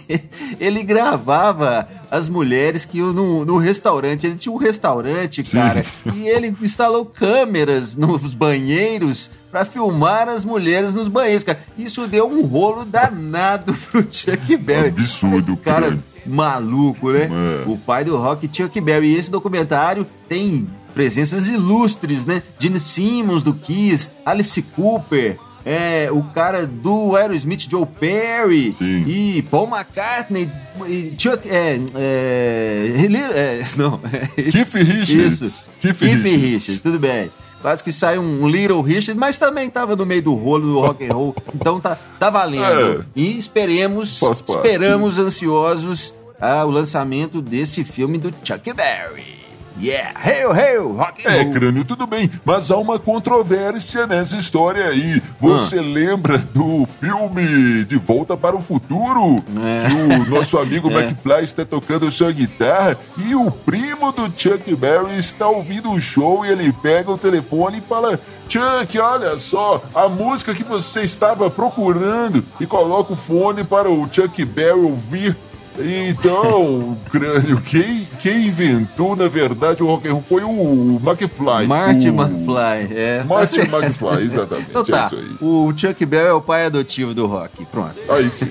ele 0.61 0.81
gravava 0.81 1.89
as 2.09 2.29
mulheres 2.29 2.85
que 2.85 2.99
iam 2.99 3.11
no, 3.11 3.43
no 3.43 3.57
restaurante. 3.57 4.25
Ele 4.25 4.37
tinha 4.37 4.53
um 4.53 4.57
restaurante, 4.57 5.43
cara, 5.43 5.85
e 6.15 6.29
ele 6.29 6.55
instalou 6.61 7.05
câmeras 7.05 7.97
nos 7.97 8.33
banheiros 8.33 9.29
pra 9.53 9.65
filmar 9.65 10.27
as 10.27 10.43
mulheres 10.43 10.95
nos 10.95 11.07
banheiros, 11.07 11.43
cara. 11.43 11.59
Isso 11.77 12.07
deu 12.07 12.27
um 12.27 12.43
rolo 12.43 12.83
danado 12.83 13.71
pro 13.91 14.01
Chuck 14.01 14.57
Berry. 14.57 14.87
Absurdo, 14.87 15.55
cara. 15.55 15.91
cara. 15.91 15.99
Maluco, 16.25 17.11
né? 17.11 17.29
É. 17.29 17.69
O 17.69 17.77
pai 17.77 18.03
do 18.03 18.17
rock, 18.17 18.49
Chuck 18.51 18.81
Berry. 18.81 19.13
E 19.13 19.15
esse 19.15 19.29
documentário 19.29 20.07
tem 20.27 20.67
presenças 20.95 21.45
ilustres, 21.45 22.25
né? 22.25 22.41
Gene 22.57 22.79
Simmons 22.79 23.43
do 23.43 23.53
Kiss, 23.53 24.09
Alice 24.25 24.59
Cooper, 24.75 25.37
é, 25.63 26.09
o 26.11 26.23
cara 26.23 26.65
do 26.65 27.15
Aerosmith, 27.15 27.69
Joe 27.69 27.85
Perry, 27.85 28.73
Sim. 28.73 29.03
e 29.05 29.43
Paul 29.51 29.67
McCartney, 29.67 30.49
e 30.87 31.13
Chuck. 31.15 31.47
É, 31.47 31.79
é, 31.93 33.05
é, 33.35 33.65
não. 33.77 33.99
Keith 34.35 34.73
Richards. 34.73 35.41
Isso. 35.41 35.69
Keith 35.79 35.99
Keith, 35.99 36.23
Richards. 36.23 36.41
Richards. 36.41 36.79
tudo 36.79 36.97
bem. 36.97 37.29
Quase 37.63 37.81
que 37.81 37.93
sai 37.93 38.19
um 38.19 38.45
Little 38.45 38.81
Richard, 38.81 39.17
mas 39.17 39.37
também 39.37 39.69
tava 39.69 39.95
no 39.95 40.05
meio 40.05 40.21
do 40.21 40.33
rolo 40.35 40.65
do 40.65 40.79
rock 40.81 41.05
and 41.07 41.13
roll, 41.13 41.35
então 41.55 41.79
tá, 41.79 41.97
tá 42.19 42.29
valendo. 42.29 42.99
É. 42.99 43.05
E 43.15 43.39
esperemos, 43.39 44.21
esperamos 44.21 45.17
ansiosos 45.17 46.13
ah, 46.41 46.65
o 46.65 46.69
lançamento 46.69 47.41
desse 47.41 47.85
filme 47.85 48.17
do 48.17 48.33
Chuck 48.43 48.73
Berry. 48.73 49.42
Yeah, 49.79 50.13
hail, 50.19 50.51
hail, 50.51 50.87
rock 50.93 51.25
and 51.27 51.31
É, 51.31 51.41
roll. 51.43 51.53
crânio, 51.53 51.83
tudo 51.83 52.05
bem, 52.05 52.29
mas 52.45 52.69
há 52.69 52.77
uma 52.77 52.99
controvérsia 52.99 54.05
nessa 54.05 54.37
história 54.37 54.85
aí. 54.85 55.21
Você 55.41 55.79
Ah. 55.79 55.81
lembra 55.81 56.37
do 56.37 56.87
filme 57.01 57.83
De 57.85 57.97
Volta 57.97 58.37
para 58.37 58.55
o 58.55 58.61
Futuro? 58.61 59.43
É. 59.63 59.87
Que 59.87 59.93
o 59.93 60.29
nosso 60.29 60.57
amigo 60.59 60.89
É. 60.93 60.93
McFly 61.05 61.43
está 61.43 61.65
tocando 61.65 62.09
sua 62.11 62.31
guitarra 62.31 62.97
e 63.17 63.33
o 63.33 63.49
primo 63.49 64.11
do 64.11 64.31
Chuck 64.37 64.75
Berry 64.75 65.17
está 65.17 65.47
ouvindo 65.47 65.91
o 65.91 65.99
show 65.99 66.45
e 66.45 66.49
ele 66.49 66.71
pega 66.71 67.11
o 67.11 67.17
telefone 67.17 67.79
e 67.79 67.81
fala: 67.81 68.19
Chuck, 68.47 68.99
olha 68.99 69.37
só, 69.39 69.81
a 69.95 70.07
música 70.07 70.53
que 70.53 70.63
você 70.63 71.01
estava 71.01 71.49
procurando 71.49 72.43
e 72.59 72.65
coloca 72.67 73.13
o 73.13 73.15
fone 73.15 73.63
para 73.63 73.89
o 73.89 74.07
Chuck 74.11 74.45
Berry 74.45 74.79
ouvir. 74.79 75.35
Então, 75.79 76.95
crânio, 77.09 77.59
quem, 77.61 78.07
quem 78.19 78.47
inventou, 78.47 79.15
na 79.15 79.27
verdade, 79.27 79.81
o 79.81 79.87
rock 79.87 80.07
and 80.07 80.13
roll 80.13 80.21
foi 80.21 80.43
o 80.43 80.99
McFly. 81.03 81.65
Marty 81.67 82.09
o... 82.09 82.13
McFly, 82.13 82.95
é. 82.95 83.23
Marty 83.23 83.67
Tá. 83.67 83.77
McFly, 83.79 84.23
exatamente. 84.23 84.69
Então 84.69 84.85
tá, 84.85 85.03
É 85.03 85.05
isso 85.07 85.15
aí. 85.15 85.37
o 85.41 85.73
Chuck 85.75 86.05
Berry 86.05 86.27
é 86.27 86.33
o 86.33 86.41
pai 86.41 86.65
adotivo 86.65 87.13
do 87.15 87.25
rock. 87.25 87.65
Pronto. 87.65 87.95
Aí 88.09 88.29
sim. 88.29 88.47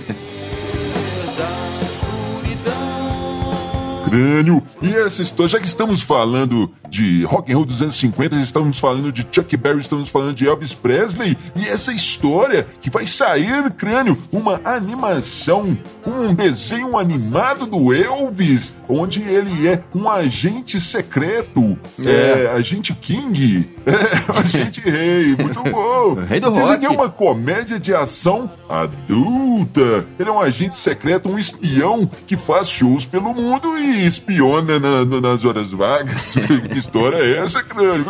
Crânio. 4.04 4.62
E 4.82 4.92
essa 4.94 5.22
história, 5.22 5.50
já 5.50 5.60
que 5.60 5.66
estamos 5.66 6.02
falando 6.02 6.70
de 6.92 7.24
rock 7.24 7.50
and 7.50 7.56
roll 7.56 7.64
dos 7.64 7.80
anos 7.80 7.96
50, 7.96 8.36
já 8.36 8.42
estamos 8.42 8.78
falando 8.78 9.10
de 9.10 9.26
Chuck 9.32 9.56
Berry, 9.56 9.80
estamos 9.80 10.10
falando 10.10 10.34
de 10.34 10.46
Elvis 10.46 10.74
Presley, 10.74 11.38
e 11.56 11.66
essa 11.66 11.90
história 11.90 12.66
que 12.82 12.90
vai 12.90 13.06
sair, 13.06 13.70
Crânio, 13.70 14.18
uma 14.30 14.60
animação, 14.62 15.76
um 16.06 16.34
desenho 16.34 16.98
animado 16.98 17.64
do 17.64 17.94
Elvis, 17.94 18.74
onde 18.86 19.22
ele 19.22 19.68
é 19.68 19.82
um 19.94 20.06
agente 20.10 20.78
secreto, 20.78 21.78
é, 22.04 22.44
É. 22.44 22.50
agente 22.52 22.94
King, 22.94 23.70
é, 23.86 24.38
agente 24.38 24.80
rei, 24.82 25.34
muito 25.34 25.62
bom. 25.72 26.14
Rei 26.28 26.40
do 26.40 26.50
Dizem 26.50 26.66
rock. 26.66 26.78
que 26.80 26.86
é 26.86 26.90
uma 26.90 27.08
comédia 27.08 27.80
de 27.80 27.94
ação 27.94 28.50
adulta. 28.68 30.04
Ele 30.18 30.28
é 30.28 30.32
um 30.32 30.40
agente 30.40 30.74
secreto, 30.74 31.30
um 31.30 31.38
espião 31.38 32.08
que 32.26 32.36
faz 32.36 32.68
shows 32.68 33.06
pelo 33.06 33.32
mundo 33.32 33.78
e 33.78 34.06
espiona 34.06 34.78
na- 34.78 35.04
na- 35.06 35.20
nas 35.20 35.44
horas 35.44 35.72
vagas. 35.72 36.34
que 36.90 36.98
história 36.98 37.16
é 37.16 37.38
essa, 37.38 37.62
crânio? 37.62 38.06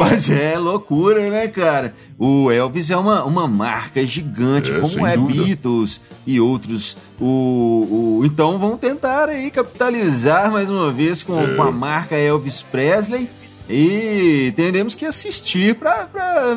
Mas 0.00 0.28
é 0.30 0.58
loucura, 0.58 1.28
né, 1.30 1.48
cara? 1.48 1.94
O 2.18 2.50
Elvis 2.50 2.90
é 2.90 2.96
uma, 2.96 3.24
uma 3.24 3.46
marca 3.48 4.04
gigante, 4.06 4.72
É, 4.72 4.78
como 4.80 5.06
é 5.06 5.16
dúvida. 5.16 5.44
Beatles 5.44 6.00
e 6.26 6.40
outros. 6.40 6.96
O, 7.20 8.18
o- 8.20 8.22
então 8.24 8.58
vão 8.58 8.76
tentar 8.76 9.28
aí 9.28 9.50
capitalizar 9.50 10.50
mais 10.50 10.68
uma 10.68 10.90
vez 10.92 11.22
com, 11.22 11.38
É. 11.40 11.54
com 11.54 11.62
a 11.62 11.72
marca 11.72 12.16
Elvis 12.16 12.62
Presley. 12.62 13.28
E 13.68 14.52
teremos 14.56 14.94
que 14.94 15.06
assistir 15.06 15.74
para 15.76 16.06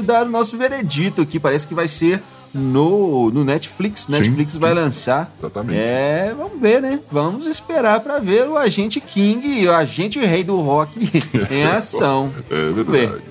dar 0.03 0.25
o 0.25 0.29
nosso 0.29 0.58
veredito 0.58 1.22
aqui. 1.22 1.39
Parece 1.39 1.65
que 1.65 1.74
vai 1.74 1.88
ser 1.88 2.22
no, 2.57 3.29
no 3.31 3.43
Netflix. 3.43 4.07
Netflix 4.07 4.53
sim. 4.53 4.59
vai 4.59 4.73
lançar. 4.73 5.31
Exatamente. 5.39 5.79
É, 5.79 6.33
vamos 6.37 6.59
ver, 6.59 6.81
né? 6.81 6.99
Vamos 7.11 7.45
esperar 7.45 7.99
para 7.99 8.19
ver 8.19 8.47
o 8.47 8.57
agente 8.57 8.99
King 8.99 9.61
e 9.61 9.67
o 9.67 9.73
agente 9.73 10.19
rei 10.19 10.43
do 10.43 10.59
rock 10.59 10.97
em 11.51 11.63
ação. 11.65 12.31
É 12.49 12.69
Vamos 12.71 12.87
ver. 12.87 13.09
verdade. 13.09 13.23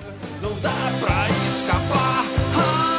Não 0.42 0.50
dá. 0.61 0.86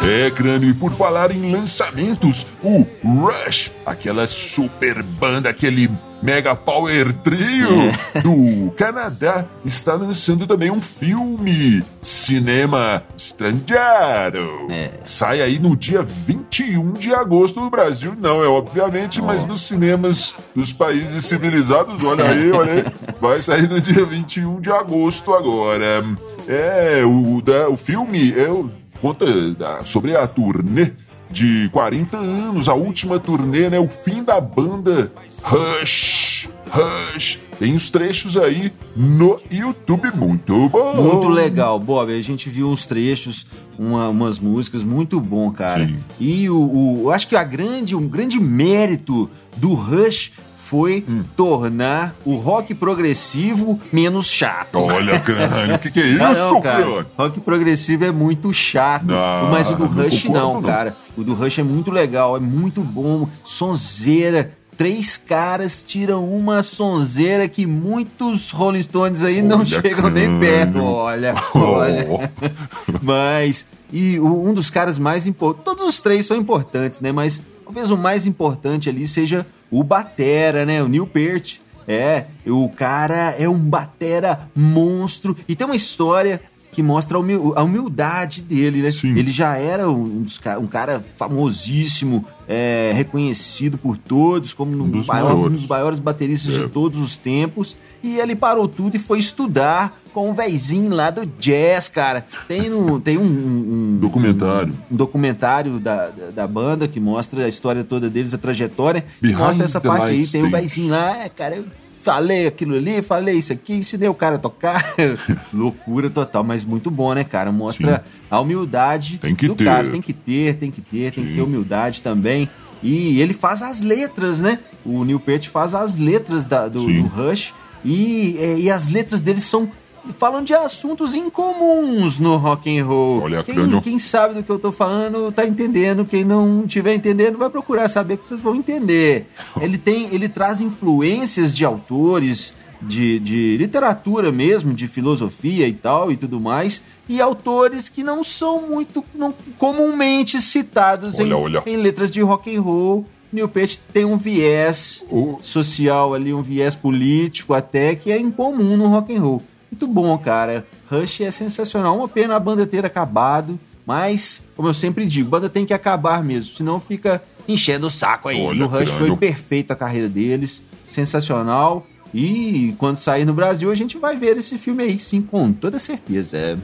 É, 0.07 0.31
crânio, 0.31 0.69
e 0.69 0.73
por 0.73 0.93
falar 0.93 1.31
em 1.31 1.51
lançamentos, 1.51 2.45
o 2.63 2.87
Rush, 3.03 3.73
aquela 3.85 4.25
super 4.25 5.03
banda, 5.03 5.49
aquele 5.49 5.91
mega 6.23 6.55
power 6.55 7.13
trio 7.13 7.91
do 8.23 8.71
Canadá, 8.71 9.45
está 9.65 9.95
lançando 9.95 10.47
também 10.47 10.71
um 10.71 10.79
filme, 10.79 11.83
Cinema 12.01 13.03
Estrangeiro. 13.17 14.67
É. 14.71 14.91
Sai 15.03 15.41
aí 15.41 15.59
no 15.59 15.75
dia 15.75 16.01
21 16.01 16.93
de 16.93 17.13
agosto 17.13 17.59
no 17.59 17.69
Brasil, 17.69 18.15
não 18.17 18.41
é 18.41 18.47
obviamente, 18.47 19.21
mas 19.21 19.45
nos 19.45 19.67
cinemas 19.67 20.35
dos 20.55 20.71
países 20.71 21.25
civilizados, 21.25 22.01
olha 22.01 22.23
aí, 22.23 22.49
olha 22.53 22.71
aí, 22.71 22.85
vai 23.19 23.41
sair 23.41 23.69
no 23.69 23.81
dia 23.81 24.05
21 24.05 24.61
de 24.61 24.71
agosto 24.71 25.33
agora. 25.33 26.01
É, 26.47 27.03
o, 27.05 27.41
da, 27.41 27.67
o 27.67 27.75
filme 27.75 28.31
é 28.31 28.47
o 28.47 28.71
conta 29.01 29.25
da- 29.51 29.83
sobre 29.83 30.15
a 30.15 30.27
turnê 30.27 30.91
de 31.29 31.69
40 31.73 32.17
anos, 32.17 32.69
a 32.69 32.73
última 32.73 33.19
turnê, 33.19 33.69
né? 33.69 33.79
O 33.79 33.89
fim 33.89 34.23
da 34.23 34.39
banda 34.39 35.11
Rush. 35.43 36.49
Rush. 36.69 37.39
Tem 37.59 37.73
os 37.75 37.89
trechos 37.89 38.37
aí 38.37 38.71
no 38.95 39.39
YouTube, 39.49 40.11
muito 40.15 40.69
bom. 40.69 40.93
Muito 40.95 41.27
legal, 41.27 41.79
Bob. 41.79 42.11
A 42.11 42.21
gente 42.21 42.49
viu 42.49 42.69
uns 42.69 42.85
trechos, 42.85 43.47
uma- 43.79 44.09
umas 44.09 44.37
músicas, 44.39 44.83
muito 44.83 45.19
bom, 45.19 45.51
cara. 45.51 45.85
Sim. 45.87 45.97
E 46.19 46.49
o, 46.49 46.57
o- 46.59 47.01
eu 47.05 47.11
acho 47.11 47.27
que 47.27 47.35
a 47.35 47.43
grande, 47.43 47.95
um 47.95 48.07
grande 48.07 48.39
mérito 48.39 49.29
do 49.55 49.73
Rush 49.73 50.33
foi 50.69 51.03
Hum. 51.07 51.23
tornar 51.35 52.13
o 52.25 52.35
rock 52.35 52.73
progressivo 52.75 53.79
menos 53.91 54.27
chato. 54.27 54.79
Olha, 54.79 55.17
crânio, 55.21 55.75
o 55.75 55.79
que, 55.79 55.89
que 55.91 55.99
é 55.99 56.07
isso, 56.07 56.17
não, 56.19 56.61
cara. 56.61 57.05
Rock 57.17 57.39
progressivo 57.39 58.03
é 58.05 58.11
muito 58.11 58.53
chato. 58.53 59.05
Não, 59.05 59.49
mas 59.49 59.69
o 59.69 59.75
do 59.75 59.85
não 59.85 60.03
Rush 60.03 60.25
não, 60.25 60.53
não. 60.55 60.61
cara. 60.61 60.95
O 61.17 61.23
do 61.23 61.33
Rush 61.33 61.59
é 61.59 61.63
muito 61.63 61.89
legal, 61.89 62.35
é 62.35 62.39
muito 62.39 62.81
bom. 62.81 63.27
Sonzeira. 63.43 64.51
Três 64.75 65.17
caras 65.17 65.83
tiram 65.83 66.23
uma 66.31 66.61
sonzeira 66.61 67.47
que 67.47 67.65
muitos 67.65 68.51
Rolling 68.51 68.83
Stones 68.83 69.23
aí 69.23 69.41
não 69.41 69.59
Olha, 69.61 69.65
chegam 69.65 70.09
nem 70.11 70.39
perto. 70.39 70.83
Olha, 70.83 71.33
Oh. 71.55 71.59
olha. 71.59 72.31
Mas, 73.01 73.65
e 73.91 74.19
um 74.19 74.53
dos 74.53 74.69
caras 74.69 74.99
mais 74.99 75.25
importantes, 75.25 75.65
todos 75.65 75.87
os 75.95 76.01
três 76.01 76.25
são 76.27 76.37
importantes, 76.37 77.01
né? 77.01 77.11
Mas 77.11 77.41
talvez 77.63 77.89
o 77.89 77.97
mais 77.97 78.27
importante 78.27 78.87
ali 78.87 79.07
seja 79.07 79.47
o 79.71 79.83
Batera, 79.83 80.65
né? 80.65 80.81
O 80.83 80.87
Neil 80.87 81.07
Peart. 81.07 81.57
É, 81.89 82.25
o 82.45 82.67
cara 82.67 83.33
é 83.39 83.47
um 83.47 83.57
Batera 83.57 84.49
monstro. 84.55 85.37
E 85.47 85.55
tem 85.55 85.65
uma 85.65 85.75
história 85.75 86.41
que 86.69 86.83
mostra 86.83 87.17
a, 87.17 87.19
humil- 87.21 87.53
a 87.55 87.63
humildade 87.63 88.41
dele, 88.41 88.81
né? 88.81 88.91
Sim. 88.91 89.17
Ele 89.17 89.31
já 89.31 89.55
era 89.57 89.89
um, 89.89 90.21
dos 90.21 90.39
um 90.59 90.67
cara 90.67 91.01
famosíssimo, 91.15 92.25
é, 92.47 92.91
reconhecido 92.93 93.77
por 93.77 93.97
todos 93.97 94.53
como 94.53 94.71
um 94.83 94.89
dos 94.89 95.07
maior- 95.07 95.31
um 95.31 95.35
maiores. 95.37 95.57
dos 95.61 95.67
maiores 95.67 95.99
bateristas 95.99 96.55
É. 96.55 96.57
de 96.59 96.69
todos 96.69 96.99
os 96.99 97.15
tempos. 97.17 97.75
E 98.03 98.19
ele 98.19 98.35
parou 98.35 98.67
tudo 98.67 98.95
e 98.95 98.99
foi 98.99 99.19
estudar 99.19 99.97
com 100.17 100.31
um 100.31 100.33
véizinho 100.33 100.89
lá 100.95 101.11
do 101.11 101.27
jazz, 101.27 101.87
cara. 101.87 102.25
Tem, 102.47 102.69
no, 102.71 102.99
tem 102.99 103.19
um, 103.19 103.21
um- 103.21 103.93
um- 103.93 103.97
Documentário. 104.01 104.73
um 104.91 104.95
documentário 104.95 105.79
da, 105.79 106.07
da, 106.07 106.31
da 106.33 106.47
banda 106.47 106.87
que 106.87 106.99
mostra 106.99 107.45
a 107.45 107.47
história 107.47 107.83
toda 107.83 108.09
deles, 108.09 108.33
a 108.33 108.37
trajetória. 108.39 109.05
Behind 109.21 109.37
mostra 109.37 109.65
essa 109.65 109.79
parte 109.79 110.05
aí. 110.09 110.25
Tem 110.25 110.41
um 110.41 110.47
Stage. 110.47 110.51
véizinho 110.51 110.89
lá, 110.89 111.23
é, 111.23 111.29
cara, 111.29 111.57
eu 111.57 111.65
falei 111.99 112.47
aquilo 112.47 112.75
ali, 112.75 112.99
falei 113.03 113.35
isso 113.35 113.53
aqui, 113.53 113.73
ensinei 113.75 114.09
o 114.09 114.13
cara 114.15 114.37
a 114.37 114.39
tocar. 114.39 114.83
Loucura 115.53 116.09
total, 116.09 116.43
mas 116.43 116.65
muito 116.65 116.89
bom, 116.89 117.13
né, 117.13 117.23
cara? 117.23 117.51
Mostra 117.51 118.03
a 118.31 118.39
humildade 118.41 119.19
Tem 119.19 119.35
que 119.35 119.47
do 119.47 119.53
ter. 119.53 119.65
cara. 119.65 119.87
Tem 119.91 120.01
que 120.01 120.13
ter, 120.13 120.55
tem 120.55 120.71
que 120.71 120.81
ter, 120.81 121.11
tem 121.11 121.25
que 121.25 121.35
ter 121.35 121.41
humildade 121.43 122.01
também. 122.01 122.49
E 122.81 123.21
ele 123.21 123.35
faz 123.35 123.61
as 123.61 123.81
letras, 123.81 124.41
né? 124.41 124.57
O 124.83 125.03
Neil 125.03 125.19
Peart 125.19 125.47
faz 125.49 125.75
as 125.75 125.95
letras 125.95 126.47
da- 126.47 126.67
do, 126.67 126.79
Sim. 126.79 127.03
do 127.03 127.07
Rush. 127.07 127.53
E, 127.85 128.35
é, 128.39 128.57
e 128.57 128.71
as 128.71 128.87
letras 128.87 129.21
dele 129.21 129.39
são. 129.41 129.69
Falam 130.17 130.43
de 130.43 130.53
assuntos 130.53 131.13
incomuns 131.15 132.19
no 132.19 132.35
rock 132.37 132.77
and 132.77 132.85
roll. 132.85 133.21
Olha, 133.23 133.43
quem, 133.43 133.55
crânio. 133.55 133.81
quem 133.81 133.99
sabe 133.99 134.35
do 134.35 134.43
que 134.43 134.49
eu 134.49 134.59
tô 134.59 134.71
falando 134.71 135.31
tá 135.31 135.45
entendendo. 135.45 136.05
Quem 136.05 136.23
não 136.23 136.63
estiver 136.65 136.93
entendendo 136.95 137.37
vai 137.37 137.49
procurar 137.49 137.89
saber 137.89 138.17
que 138.17 138.25
vocês 138.25 138.39
vão 138.41 138.55
entender. 138.55 139.27
Ele 139.61 139.77
tem, 139.77 140.07
ele 140.13 140.27
traz 140.29 140.61
influências 140.61 141.55
de 141.55 141.63
autores 141.65 142.53
de, 142.81 143.19
de 143.19 143.57
literatura 143.57 144.31
mesmo, 144.31 144.73
de 144.73 144.87
filosofia 144.87 145.67
e 145.67 145.73
tal 145.73 146.11
e 146.11 146.17
tudo 146.17 146.39
mais, 146.39 146.83
e 147.09 147.19
autores 147.19 147.89
que 147.89 148.03
não 148.03 148.23
são 148.23 148.61
muito 148.67 149.03
não, 149.15 149.33
comumente 149.57 150.39
citados 150.41 151.17
em, 151.19 151.23
Olha, 151.33 151.37
olha. 151.37 151.63
em 151.65 151.75
letras 151.77 152.11
de 152.11 152.21
rock 152.21 152.55
and 152.55 152.61
roll. 152.61 153.05
Neil 153.33 153.49
Peart 153.49 153.77
tem 153.91 154.05
um 154.05 154.17
viés 154.17 155.03
O- 155.11 155.37
social 155.41 156.13
ali, 156.13 156.33
um 156.33 156.41
viés 156.41 156.75
político 156.75 157.53
até 157.53 157.93
que 157.93 158.09
é 158.11 158.17
incomum 158.17 158.77
no 158.77 158.87
rock 158.87 159.13
and 159.15 159.21
roll. 159.21 159.41
Muito 159.71 159.87
bom, 159.87 160.17
cara. 160.17 160.65
Rush 160.89 161.21
é 161.21 161.31
sensacional. 161.31 161.97
Uma 161.97 162.07
pena 162.07 162.35
a 162.35 162.39
banda 162.39 162.65
ter 162.65 162.85
acabado, 162.85 163.59
mas 163.85 164.43
como 164.55 164.67
eu 164.67 164.73
sempre 164.73 165.05
digo, 165.05 165.29
banda 165.29 165.49
tem 165.49 165.65
que 165.65 165.73
acabar 165.73 166.23
mesmo, 166.23 166.55
senão 166.55 166.79
fica 166.79 167.21
enchendo 167.47 167.87
o 167.87 167.89
saco 167.89 168.29
aí. 168.29 168.41
Olha, 168.41 168.65
o 168.65 168.67
Rush 168.67 168.89
crânio. 168.89 169.07
foi 169.07 169.17
perfeito 169.17 169.71
a 169.71 169.75
carreira 169.75 170.09
deles, 170.09 170.63
sensacional. 170.89 171.85
E 172.13 172.73
quando 172.77 172.97
sair 172.97 173.25
no 173.25 173.33
Brasil, 173.33 173.69
a 173.69 173.75
gente 173.75 173.97
vai 173.97 174.15
ver 174.15 174.37
esse 174.37 174.57
filme 174.57 174.83
aí, 174.83 174.99
sim, 174.99 175.21
com 175.21 175.51
toda 175.51 175.77
certeza. 175.77 176.57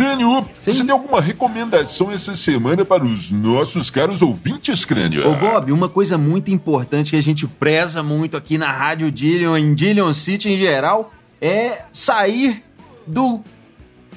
Crânio, 0.00 0.46
Sim. 0.54 0.72
você 0.72 0.82
tem 0.82 0.92
alguma 0.92 1.20
recomendação 1.20 2.10
essa 2.10 2.34
semana 2.34 2.86
para 2.86 3.04
os 3.04 3.30
nossos 3.30 3.90
caros 3.90 4.22
ouvintes, 4.22 4.82
Crânio? 4.82 5.28
Ô 5.28 5.34
Bob, 5.34 5.70
uma 5.70 5.90
coisa 5.90 6.16
muito 6.16 6.50
importante 6.50 7.10
que 7.10 7.18
a 7.18 7.22
gente 7.22 7.46
preza 7.46 8.02
muito 8.02 8.34
aqui 8.34 8.56
na 8.56 8.72
Rádio 8.72 9.12
Dillion, 9.12 9.58
em 9.58 9.74
Dillion 9.74 10.10
City 10.14 10.48
em 10.48 10.56
geral, 10.56 11.12
é 11.38 11.82
sair 11.92 12.64
do 13.06 13.40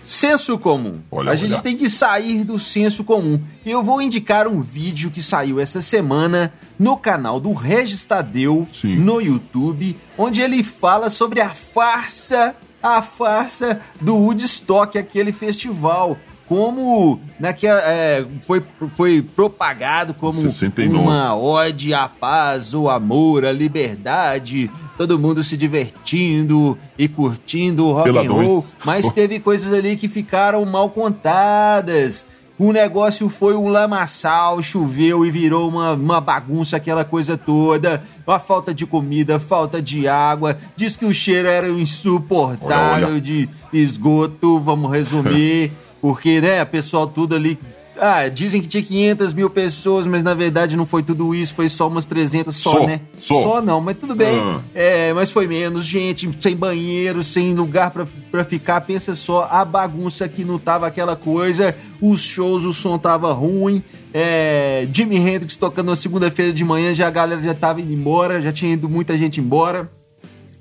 senso 0.05 0.57
comum. 0.57 1.01
Olha, 1.11 1.33
a 1.33 1.35
gente 1.35 1.55
olha. 1.55 1.61
tem 1.61 1.75
que 1.75 1.89
sair 1.89 2.45
do 2.45 2.57
senso 2.57 3.03
comum. 3.03 3.41
E 3.65 3.69
eu 3.69 3.83
vou 3.83 4.01
indicar 4.01 4.47
um 4.47 4.61
vídeo 4.61 5.11
que 5.11 5.21
saiu 5.21 5.59
essa 5.59 5.81
semana 5.81 6.53
no 6.79 6.95
canal 6.95 7.41
do 7.41 7.51
Regis 7.51 8.05
Tadeu, 8.05 8.65
Sim. 8.71 8.95
no 8.95 9.19
YouTube, 9.19 9.97
onde 10.17 10.39
ele 10.39 10.63
fala 10.63 11.09
sobre 11.09 11.41
a 11.41 11.49
farsa, 11.49 12.55
a 12.83 13.01
farsa 13.01 13.79
do 14.01 14.15
Woodstock, 14.15 14.97
aquele 14.97 15.31
festival. 15.31 16.17
Como 16.45 17.21
naquela, 17.39 17.81
é, 17.81 18.25
foi, 18.41 18.61
foi 18.89 19.21
propagado 19.21 20.13
como 20.13 20.33
69. 20.33 20.93
uma 20.93 21.33
ode 21.33 21.93
à 21.93 22.09
paz, 22.09 22.73
o 22.73 22.89
amor, 22.89 23.45
a 23.45 23.51
liberdade, 23.53 24.69
todo 24.97 25.17
mundo 25.17 25.41
se 25.41 25.55
divertindo 25.55 26.77
e 26.97 27.07
curtindo 27.07 27.87
o 27.87 27.93
rock 27.93 28.09
and 28.09 28.29
roll, 28.29 28.65
mas 28.83 29.09
teve 29.11 29.39
coisas 29.39 29.71
ali 29.71 29.95
que 29.95 30.09
ficaram 30.09 30.63
mal 30.65 30.89
contadas. 30.89 32.25
O 32.63 32.71
negócio 32.71 33.27
foi 33.27 33.57
um 33.57 33.67
lamaçal, 33.67 34.63
choveu 34.63 35.25
e 35.25 35.29
virou 35.29 35.67
uma, 35.67 35.91
uma 35.91 36.21
bagunça, 36.21 36.77
aquela 36.77 37.03
coisa 37.03 37.37
toda. 37.37 38.01
Uma 38.25 38.39
falta 38.39 38.73
de 38.73 38.85
comida, 38.85 39.37
falta 39.37 39.81
de 39.81 40.07
água. 40.07 40.57
Diz 40.73 40.95
que 40.95 41.03
o 41.03 41.13
cheiro 41.13 41.49
era 41.49 41.67
insuportável 41.67 43.07
Olha, 43.07 43.07
olha. 43.07 43.19
de 43.19 43.49
esgoto, 43.73 44.61
vamos 44.61 44.89
resumir. 44.89 45.73
Porque, 46.01 46.39
né, 46.39 46.63
o 46.63 46.65
pessoal 46.65 47.05
tudo 47.05 47.35
ali. 47.35 47.59
Ah, 47.99 48.27
dizem 48.27 48.61
que 48.61 48.67
tinha 48.67 48.81
500 48.81 49.33
mil 49.33 49.49
pessoas, 49.49 50.07
mas 50.07 50.23
na 50.23 50.33
verdade 50.33 50.75
não 50.75 50.85
foi 50.85 51.03
tudo 51.03 51.33
isso, 51.35 51.53
foi 51.53 51.69
só 51.69 51.87
umas 51.87 52.05
300 52.05 52.55
só, 52.55 52.71
Só, 52.71 52.87
né? 52.87 53.01
só. 53.17 53.61
não, 53.61 53.79
mas 53.79 53.97
tudo 53.97 54.15
bem. 54.15 54.39
Ah. 54.39 54.61
É, 54.73 55.13
mas 55.13 55.31
foi 55.31 55.47
menos 55.47 55.85
gente, 55.85 56.29
sem 56.39 56.55
banheiro, 56.55 57.23
sem 57.23 57.53
lugar 57.53 57.91
pra, 57.91 58.07
pra 58.31 58.43
ficar. 58.43 58.81
Pensa 58.81 59.13
só, 59.15 59.47
a 59.49 59.63
bagunça 59.63 60.27
que 60.27 60.43
não 60.43 60.57
tava 60.57 60.87
aquela 60.87 61.15
coisa, 61.15 61.75
os 62.01 62.21
shows, 62.21 62.63
o 62.65 62.73
som 62.73 62.97
tava 62.97 63.31
ruim. 63.31 63.83
É, 64.13 64.87
Jimi 64.91 65.17
Hendrix 65.17 65.57
tocando 65.57 65.87
na 65.89 65.95
segunda-feira 65.95 66.51
de 66.53 66.63
manhã, 66.63 66.93
já 66.93 67.07
a 67.07 67.11
galera 67.11 67.41
já 67.41 67.53
tava 67.53 67.81
indo 67.81 67.91
embora, 67.93 68.41
já 68.41 68.51
tinha 68.51 68.73
ido 68.73 68.89
muita 68.89 69.17
gente 69.17 69.39
embora. 69.39 69.91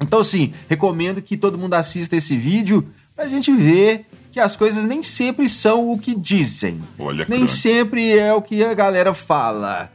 Então, 0.01 0.23
sim, 0.25 0.53
recomendo 0.68 1.23
que 1.23 1.37
todo 1.37 1.57
mundo 1.59 1.75
assista 1.75 2.16
esse 2.16 2.37
vídeo 2.37 2.87
pra 3.14 3.27
gente 3.29 3.53
ver 3.55 4.07
que 4.33 4.40
as 4.40 4.57
coisas 4.57 4.87
nem 4.87 5.03
sempre 5.03 5.47
são 5.47 5.90
o 5.90 5.99
que 5.99 6.14
dizem. 6.14 6.81
Olha, 6.99 7.27
nem 7.29 7.40
crânio. 7.40 7.49
sempre 7.49 8.18
é 8.18 8.33
o 8.33 8.40
que 8.40 8.64
a 8.64 8.73
galera 8.73 9.12
fala. 9.12 9.92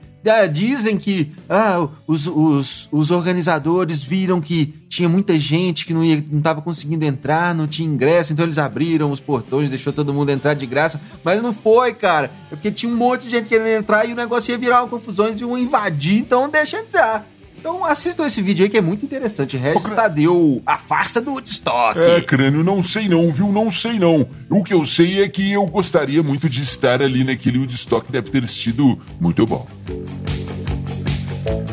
Dizem 0.52 0.98
que 0.98 1.32
ah, 1.50 1.88
os, 2.06 2.28
os, 2.28 2.90
os 2.92 3.12
organizadores 3.12 4.04
viram 4.04 4.42
que 4.42 4.74
tinha 4.90 5.08
muita 5.08 5.40
gente 5.40 5.86
que 5.86 5.94
não 5.94 6.04
estava 6.04 6.62
conseguindo 6.62 7.06
entrar, 7.06 7.56
não 7.56 7.66
tinha 7.66 7.88
ingresso, 7.88 8.34
então 8.34 8.44
eles 8.44 8.58
abriram 8.58 9.10
os 9.10 9.22
portões, 9.22 9.70
deixou 9.70 9.94
todo 9.94 10.14
mundo 10.14 10.30
entrar 10.30 10.54
de 10.54 10.66
graça. 10.66 11.00
Mas 11.24 11.42
não 11.42 11.54
foi, 11.54 11.94
cara. 11.94 12.30
É 12.52 12.56
porque 12.56 12.70
tinha 12.72 12.92
um 12.92 12.96
monte 12.96 13.24
de 13.24 13.30
gente 13.30 13.48
querendo 13.48 13.80
entrar 13.80 14.06
e 14.06 14.12
o 14.12 14.18
negócio 14.18 14.52
ia 14.52 14.58
virar 14.58 14.84
uma 14.84 14.90
confusão, 14.90 15.28
eles 15.28 15.40
iam 15.40 15.58
invadir, 15.58 16.18
então 16.20 16.50
deixa 16.50 16.78
entrar. 16.78 17.26
Então 17.68 17.84
assistam 17.84 18.26
esse 18.26 18.42
vídeo 18.42 18.64
aí 18.64 18.70
que 18.70 18.78
é 18.78 18.82
muito 18.82 19.04
interessante. 19.04 19.58
Regis 19.58 19.92
Tadeu, 19.92 20.62
a 20.66 20.78
farsa 20.78 21.20
do 21.20 21.32
Woodstock. 21.32 22.00
É, 22.00 22.22
crânio, 22.22 22.64
não 22.64 22.82
sei 22.82 23.10
não, 23.10 23.30
viu? 23.30 23.52
Não 23.52 23.70
sei 23.70 24.00
não. 24.00 24.26
O 24.50 24.64
que 24.64 24.74
eu 24.74 24.86
sei 24.86 25.22
é 25.22 25.28
que 25.28 25.52
eu 25.52 25.66
gostaria 25.66 26.24
muito 26.24 26.48
de 26.48 26.62
estar 26.62 27.02
ali 27.02 27.26
naquele 27.26 27.58
Woodstock, 27.58 28.10
deve 28.10 28.32
ter 28.32 28.48
sido 28.48 28.98
muito 29.20 29.46
bom. 29.46 29.68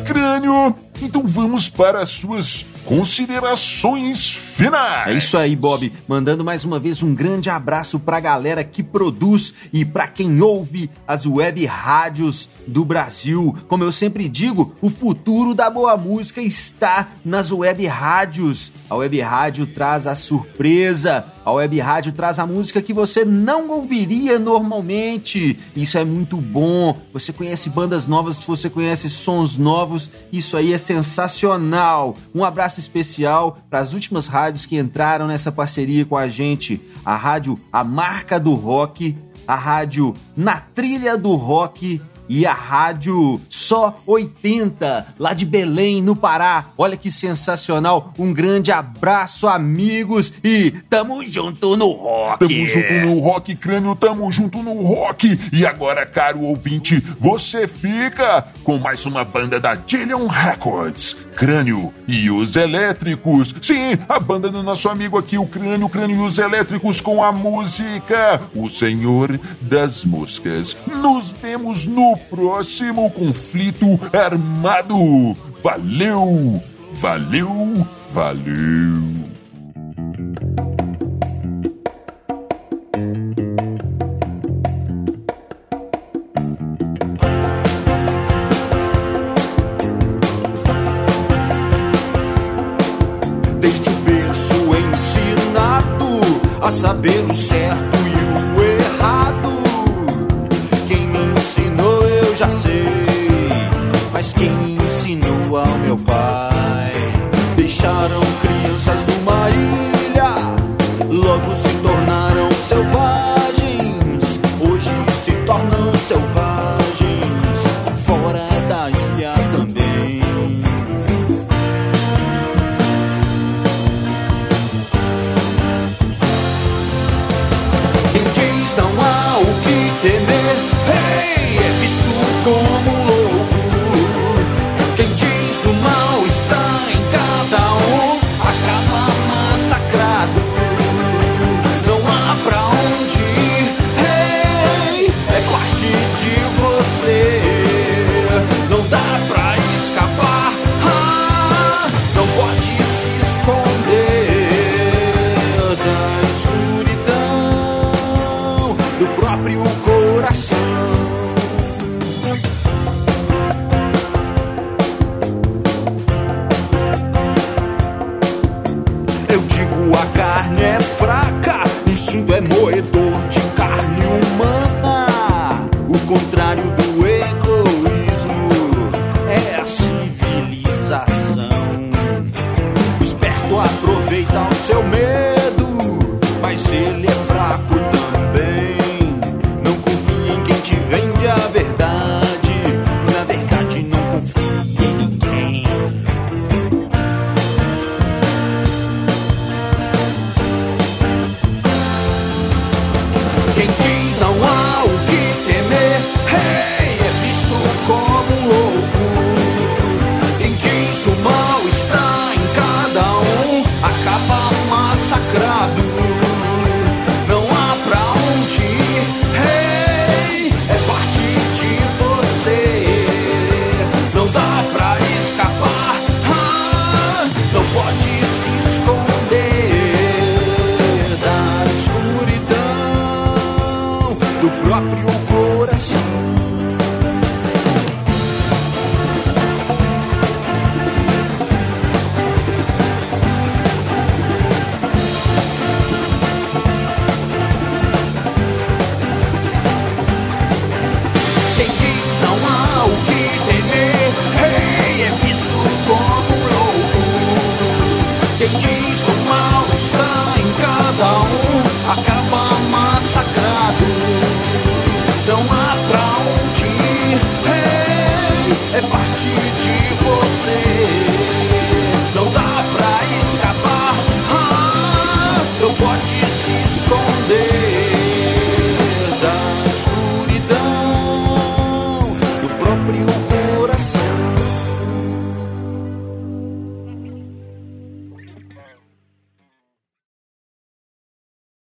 Crânio, 0.05 0.75
então 1.01 1.25
vamos 1.25 1.69
para 1.69 2.01
as 2.01 2.09
suas 2.09 2.65
considerações 2.85 4.31
finais. 4.31 5.07
É 5.07 5.13
isso 5.17 5.37
aí, 5.37 5.55
Bob. 5.55 5.91
Mandando 6.07 6.45
mais 6.45 6.63
uma 6.63 6.79
vez 6.79 7.01
um 7.01 7.13
grande 7.13 7.49
abraço 7.49 7.99
pra 7.99 8.19
galera 8.19 8.63
que 8.63 8.83
produz 8.83 9.53
e 9.73 9.83
pra 9.83 10.07
quem 10.07 10.41
ouve 10.41 10.89
as 11.07 11.25
web 11.25 11.65
rádios 11.65 12.47
do 12.67 12.85
Brasil. 12.85 13.55
Como 13.67 13.83
eu 13.83 13.91
sempre 13.91 14.29
digo, 14.29 14.73
o 14.81 14.89
futuro 14.89 15.53
da 15.53 15.69
boa 15.69 15.97
música 15.97 16.41
está 16.41 17.09
nas 17.23 17.51
web 17.51 17.85
rádios. 17.87 18.71
A 18.89 18.95
web 18.95 19.19
rádio 19.19 19.67
traz 19.67 20.07
a 20.07 20.15
surpresa. 20.15 21.25
A 21.43 21.51
web 21.51 21.79
rádio 21.79 22.11
traz 22.11 22.39
a 22.39 22.45
música 22.45 22.81
que 22.81 22.93
você 22.93 23.23
não 23.23 23.69
ouviria 23.69 24.39
normalmente. 24.39 25.59
Isso 25.75 25.97
é 25.97 26.03
muito 26.03 26.37
bom. 26.37 26.97
Você 27.13 27.31
conhece 27.31 27.69
bandas 27.69 28.07
novas, 28.07 28.37
você 28.37 28.69
conhece 28.69 29.09
sons 29.09 29.57
novos. 29.57 30.09
Isso 30.31 30.57
aí 30.57 30.73
é 30.73 30.77
sensacional. 30.77 32.15
Um 32.33 32.43
abraço 32.43 32.74
especial 32.79 33.57
para 33.69 33.79
as 33.79 33.93
últimas 33.93 34.27
rádios 34.27 34.65
que 34.65 34.77
entraram 34.77 35.27
nessa 35.27 35.51
parceria 35.51 36.05
com 36.05 36.17
a 36.17 36.27
gente. 36.27 36.81
A 37.03 37.15
rádio 37.15 37.59
A 37.71 37.83
Marca 37.83 38.39
do 38.39 38.53
Rock, 38.53 39.15
a 39.47 39.55
rádio 39.55 40.13
Na 40.35 40.59
Trilha 40.59 41.17
do 41.17 41.33
Rock 41.35 42.01
e 42.27 42.45
a 42.45 42.53
rádio 42.53 43.39
Só 43.49 43.99
80, 44.05 45.07
lá 45.19 45.33
de 45.33 45.45
Belém, 45.45 46.01
no 46.01 46.15
Pará. 46.15 46.65
Olha 46.77 46.97
que 46.97 47.11
sensacional. 47.11 48.13
Um 48.17 48.33
grande 48.33 48.71
abraço, 48.71 49.47
amigos, 49.47 50.33
e 50.43 50.71
tamo 50.89 51.23
junto 51.31 51.75
no 51.75 51.91
rock. 51.91 52.47
Tamo 52.47 52.67
junto 52.67 52.93
no 52.93 53.19
rock, 53.19 53.55
crânio, 53.55 53.95
tamo 53.95 54.31
junto 54.31 54.61
no 54.61 54.81
rock. 54.81 55.39
E 55.51 55.65
agora, 55.65 56.05
caro 56.05 56.41
ouvinte, 56.41 56.99
você 57.19 57.67
fica 57.67 58.45
com 58.63 58.77
mais 58.77 59.05
uma 59.05 59.23
banda 59.23 59.59
da 59.59 59.75
Dillion 59.75 60.27
Records. 60.27 61.15
Crânio 61.35 61.93
e 62.07 62.31
os 62.31 62.55
Elétricos. 62.55 63.53
Sim, 63.61 63.97
a 64.07 64.19
banda 64.19 64.49
do 64.49 64.63
nosso 64.63 64.87
amigo 64.87 65.17
aqui, 65.17 65.37
o 65.37 65.45
Crânio, 65.45 65.89
Crânio 65.89 66.17
e 66.17 66.25
os 66.25 66.37
Elétricos 66.37 67.01
com 67.01 67.21
a 67.21 67.31
música 67.31 68.41
O 68.55 68.69
Senhor 68.69 69.39
das 69.61 70.05
Moscas. 70.05 70.77
Nos 70.87 71.31
vemos 71.31 71.85
no 71.85 72.14
próximo 72.17 73.09
conflito 73.11 73.99
armado. 74.13 75.35
Valeu, 75.63 76.63
valeu, 76.93 77.87
valeu. 78.09 79.34